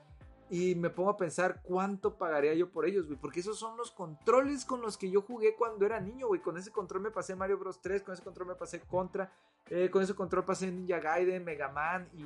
Y 0.49 0.75
me 0.75 0.89
pongo 0.89 1.09
a 1.09 1.17
pensar 1.17 1.61
cuánto 1.63 2.17
pagaría 2.17 2.53
yo 2.53 2.69
por 2.69 2.85
ellos, 2.85 3.07
güey. 3.07 3.17
Porque 3.19 3.39
esos 3.39 3.57
son 3.57 3.75
los 3.75 3.91
controles 3.91 4.65
con 4.65 4.81
los 4.81 4.97
que 4.97 5.09
yo 5.09 5.21
jugué 5.21 5.55
cuando 5.55 5.85
era 5.85 5.99
niño, 5.99 6.27
güey. 6.27 6.41
Con 6.41 6.57
ese 6.57 6.71
control 6.71 7.01
me 7.01 7.11
pasé 7.11 7.35
Mario 7.35 7.57
Bros 7.57 7.81
3, 7.81 8.03
con 8.03 8.13
ese 8.13 8.23
control 8.23 8.49
me 8.49 8.55
pasé 8.55 8.81
Contra, 8.81 9.31
eh, 9.69 9.89
con 9.89 10.03
ese 10.03 10.13
control 10.13 10.45
pasé 10.45 10.71
Ninja 10.71 10.99
Gaiden, 10.99 11.43
Mega 11.43 11.69
Man 11.69 12.09
y, 12.13 12.25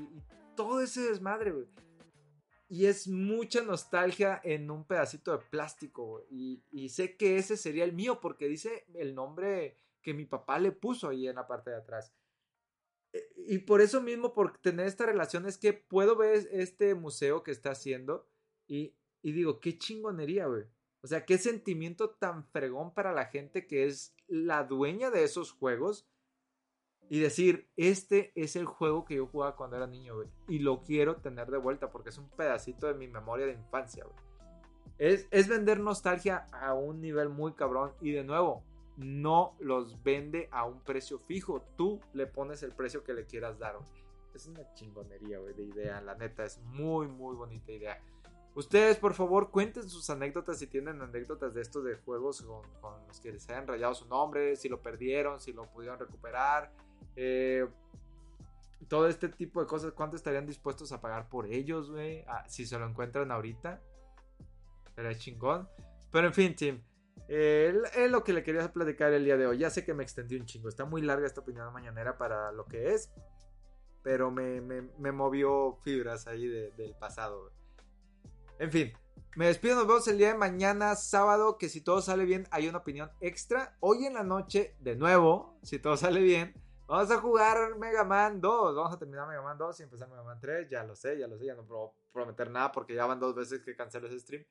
todo 0.56 0.82
ese 0.82 1.02
desmadre, 1.02 1.52
güey. 1.52 1.68
Y 2.70 2.86
es 2.86 3.08
mucha 3.08 3.62
nostalgia 3.62 4.42
en 4.44 4.70
un 4.70 4.86
pedacito 4.86 5.32
de 5.32 5.46
plástico. 5.46 6.26
Y, 6.30 6.64
y 6.72 6.90
sé 6.90 7.16
que 7.16 7.38
ese 7.38 7.56
sería 7.58 7.86
el 7.86 7.94
mío 7.94 8.20
porque 8.20 8.48
dice 8.48 8.86
el 8.94 9.16
nombre 9.16 9.78
que 10.02 10.14
mi 10.14 10.26
papá 10.26 10.60
le 10.60 10.72
puso 10.72 11.10
ahí 11.10 11.28
en 11.28 11.36
la 11.36 11.48
parte 11.48 11.70
de 11.70 11.78
atrás 11.78 12.14
y 13.36 13.60
por 13.60 13.82
eso 13.82 14.02
mismo, 14.02 14.34
por 14.34 14.58
tener 14.58 14.88
esta 14.88 15.06
relación, 15.06 15.46
es 15.46 15.58
que 15.58 15.74
puedo 15.74 16.16
ver 16.16 16.48
este 16.52 16.96
museo 16.96 17.44
que 17.44 17.52
está 17.52 17.72
haciendo 17.72 18.28
y, 18.68 18.94
digo, 19.24 19.60
qué 19.60 19.78
chingonería, 19.78 20.48
güey. 20.48 20.64
O 21.02 21.08
sea, 21.08 21.26
qué 21.26 21.38
sentimiento 21.38 22.10
tan 22.10 22.46
fregón 22.46 22.94
para 22.94 23.14
la 23.14 23.26
gente 23.26 23.68
que 23.68 23.86
es 23.86 24.16
la 24.28 24.64
dueña 24.64 25.12
de 25.12 25.24
esos 25.24 25.52
juegos 25.52 26.06
y 27.10 27.20
decir, 27.20 27.68
este 27.78 28.32
es 28.36 28.56
el 28.56 28.66
juego 28.66 29.06
que 29.06 29.16
yo 29.16 29.28
jugaba 29.28 29.56
cuando 29.56 29.78
era 29.78 29.88
niño, 29.88 30.16
güey. 30.16 30.28
Y 30.48 30.60
lo 30.60 30.82
quiero 30.84 31.18
tener 31.18 31.50
de 31.50 31.58
vuelta 31.58 31.90
porque 31.90 32.10
es 32.10 32.18
un 32.18 32.30
pedacito 32.30 32.88
de 32.88 32.94
mi 32.94 33.08
memoria 33.08 33.46
de 33.46 33.54
infancia, 33.54 34.04
güey. 34.04 34.18
Es, 34.98 35.28
es 35.32 35.48
vender 35.48 35.80
nostalgia 35.80 36.48
a 36.52 36.74
un 36.74 37.02
nivel 37.02 37.30
muy 37.30 37.54
cabrón. 37.54 37.94
Y 38.02 38.12
de 38.12 38.24
nuevo, 38.24 38.64
no 38.98 39.56
los 39.60 40.04
vende 40.04 40.50
a 40.52 40.66
un 40.66 40.82
precio 40.82 41.20
fijo. 41.20 41.62
Tú 41.78 42.02
le 42.14 42.28
pones 42.28 42.64
el 42.64 42.74
precio 42.74 43.04
que 43.04 43.14
le 43.14 43.26
quieras 43.26 43.58
dar. 43.60 43.78
Es 44.34 44.48
una 44.48 44.74
chingonería, 44.74 45.40
güey, 45.40 45.54
de 45.54 45.64
idea. 45.64 46.02
La 46.02 46.16
neta, 46.16 46.44
es 46.44 46.60
muy, 46.60 47.08
muy 47.08 47.36
bonita 47.36 47.72
idea. 47.72 48.02
Ustedes, 48.58 48.98
por 48.98 49.14
favor, 49.14 49.52
cuenten 49.52 49.88
sus 49.88 50.10
anécdotas 50.10 50.58
si 50.58 50.66
tienen 50.66 51.00
anécdotas 51.00 51.54
de 51.54 51.62
estos 51.62 51.84
de 51.84 51.96
juegos 51.98 52.42
con, 52.42 53.08
los 53.08 53.20
que 53.20 53.32
les 53.32 53.48
hayan 53.50 53.68
rayado 53.68 53.94
su 53.94 54.08
nombre, 54.08 54.56
si 54.56 54.68
lo 54.68 54.82
perdieron, 54.82 55.40
si 55.40 55.54
lo 55.54 55.68
pudieron 55.68 56.00
recuperar. 56.00 56.74
Eh, 57.16 57.68
todo 58.88 59.08
este 59.08 59.30
tipo 59.30 59.62
de 59.62 59.68
cosas, 59.68 59.92
¿cuánto 59.94 60.16
estarían 60.16 60.46
dispuestos 60.46 60.92
a 60.92 61.02
pagar 61.02 61.30
por 61.30 61.48
ellos? 61.48 61.92
Ah, 62.28 62.46
si 62.48 62.66
se 62.66 62.78
lo 62.80 62.88
encuentran 62.88 63.32
ahorita. 63.32 63.82
Será 64.96 65.16
chingón. 65.16 65.68
Pero 66.12 66.28
en 66.28 66.34
fin, 66.34 66.56
Tim. 66.56 66.82
Eh, 67.28 67.74
es 67.96 68.10
lo 68.10 68.24
que 68.24 68.34
le 68.34 68.44
quería 68.44 68.72
platicar 68.72 69.12
el 69.14 69.26
día 69.26 69.38
de 69.38 69.48
hoy. 69.48 69.58
Ya 69.58 69.70
sé 69.70 69.84
que 69.84 69.94
me 69.94 70.04
extendí 70.04 70.38
un 70.38 70.46
chingo. 70.46 70.70
Está 70.70 70.86
muy 70.86 71.02
larga 71.02 71.28
esta 71.28 71.42
opinión 71.42 71.72
mañanera 71.74 72.18
para 72.18 72.52
lo 72.52 72.66
que 72.66 72.94
es. 72.94 73.12
Pero 74.04 74.32
me, 74.32 74.62
movió 75.12 75.78
fibras 75.84 76.28
ahí 76.28 76.48
del 76.48 76.96
pasado. 76.98 77.52
En 78.60 78.72
fin, 78.72 78.94
me 79.36 79.48
despido. 79.48 79.76
Nos 79.76 79.88
vemos 79.88 80.08
el 80.08 80.18
día 80.18 80.30
de 80.30 80.38
mañana, 80.38 80.96
sábado. 80.96 81.58
Que 81.58 81.68
si 81.68 81.82
todo 81.82 82.02
sale 82.02 82.24
bien, 82.24 82.48
hay 82.52 82.70
una 82.70 82.78
opinión 82.78 83.12
extra. 83.20 83.76
Hoy 83.82 84.06
en 84.06 84.14
la 84.14 84.24
noche, 84.24 84.76
de 84.80 84.96
nuevo, 84.96 85.60
si 85.64 85.80
todo 85.80 85.98
sale 85.98 86.22
bien, 86.22 86.56
vamos 86.88 87.12
a 87.12 87.20
jugar 87.20 87.78
Mega 87.78 88.04
Man 88.04 88.42
2. 88.42 88.76
Vamos 88.76 88.94
a 88.94 88.98
terminar 88.98 89.28
Mega 89.28 89.42
Man 89.42 89.58
2 89.58 89.80
y 89.80 89.84
empezar 89.84 90.10
Mega 90.10 90.24
Man 90.24 90.40
3. 90.40 90.70
Ya 90.70 90.84
lo 90.84 90.96
sé, 90.96 91.18
ya 91.20 91.28
lo 91.28 91.38
sé. 91.38 91.46
Ya 91.46 91.56
no 91.56 91.66
puedo 91.66 91.94
prometer 92.12 92.50
nada 92.50 92.72
porque 92.72 92.96
ya 92.96 93.06
van 93.06 93.20
dos 93.20 93.36
veces 93.36 93.62
que 93.62 93.76
cancelé 93.76 94.08
ese 94.08 94.20
stream. 94.20 94.46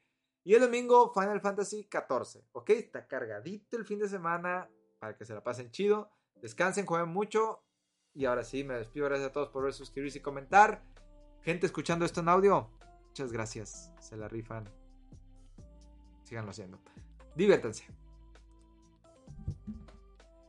Y 0.45 0.55
el 0.55 0.61
domingo 0.61 1.13
Final 1.13 1.41
Fantasy 1.41 1.89
XIV, 1.91 2.45
¿ok? 2.53 2.71
Está 2.71 3.09
cargadito 3.09 3.77
el 3.77 3.85
fin 3.85 3.99
de 3.99 4.09
semana 4.09 4.71
para 5.01 5.17
que 5.17 5.25
se 5.25 5.35
la 5.35 5.43
pasen 5.43 5.73
chido. 5.73 6.13
Descansen, 6.37 6.87
jueguen 6.87 7.09
mucho. 7.09 7.65
Y 8.15 8.27
ahora 8.27 8.45
sí, 8.45 8.63
me 8.63 8.75
despido. 8.75 9.07
Gracias 9.07 9.31
a 9.31 9.33
todos 9.33 9.49
por 9.49 9.65
ver, 9.65 9.73
suscribirse 9.73 10.19
y 10.19 10.23
comentar. 10.23 10.85
Gente 11.43 11.67
escuchando 11.67 12.05
esto 12.05 12.21
en 12.21 12.29
audio, 12.29 12.71
muchas 13.09 13.33
gracias. 13.33 13.93
Se 14.01 14.17
la 14.17 14.29
rifan. 14.29 14.69
Síganlo 16.25 16.51
haciendo. 16.51 16.79
Diviértanse. 17.35 17.87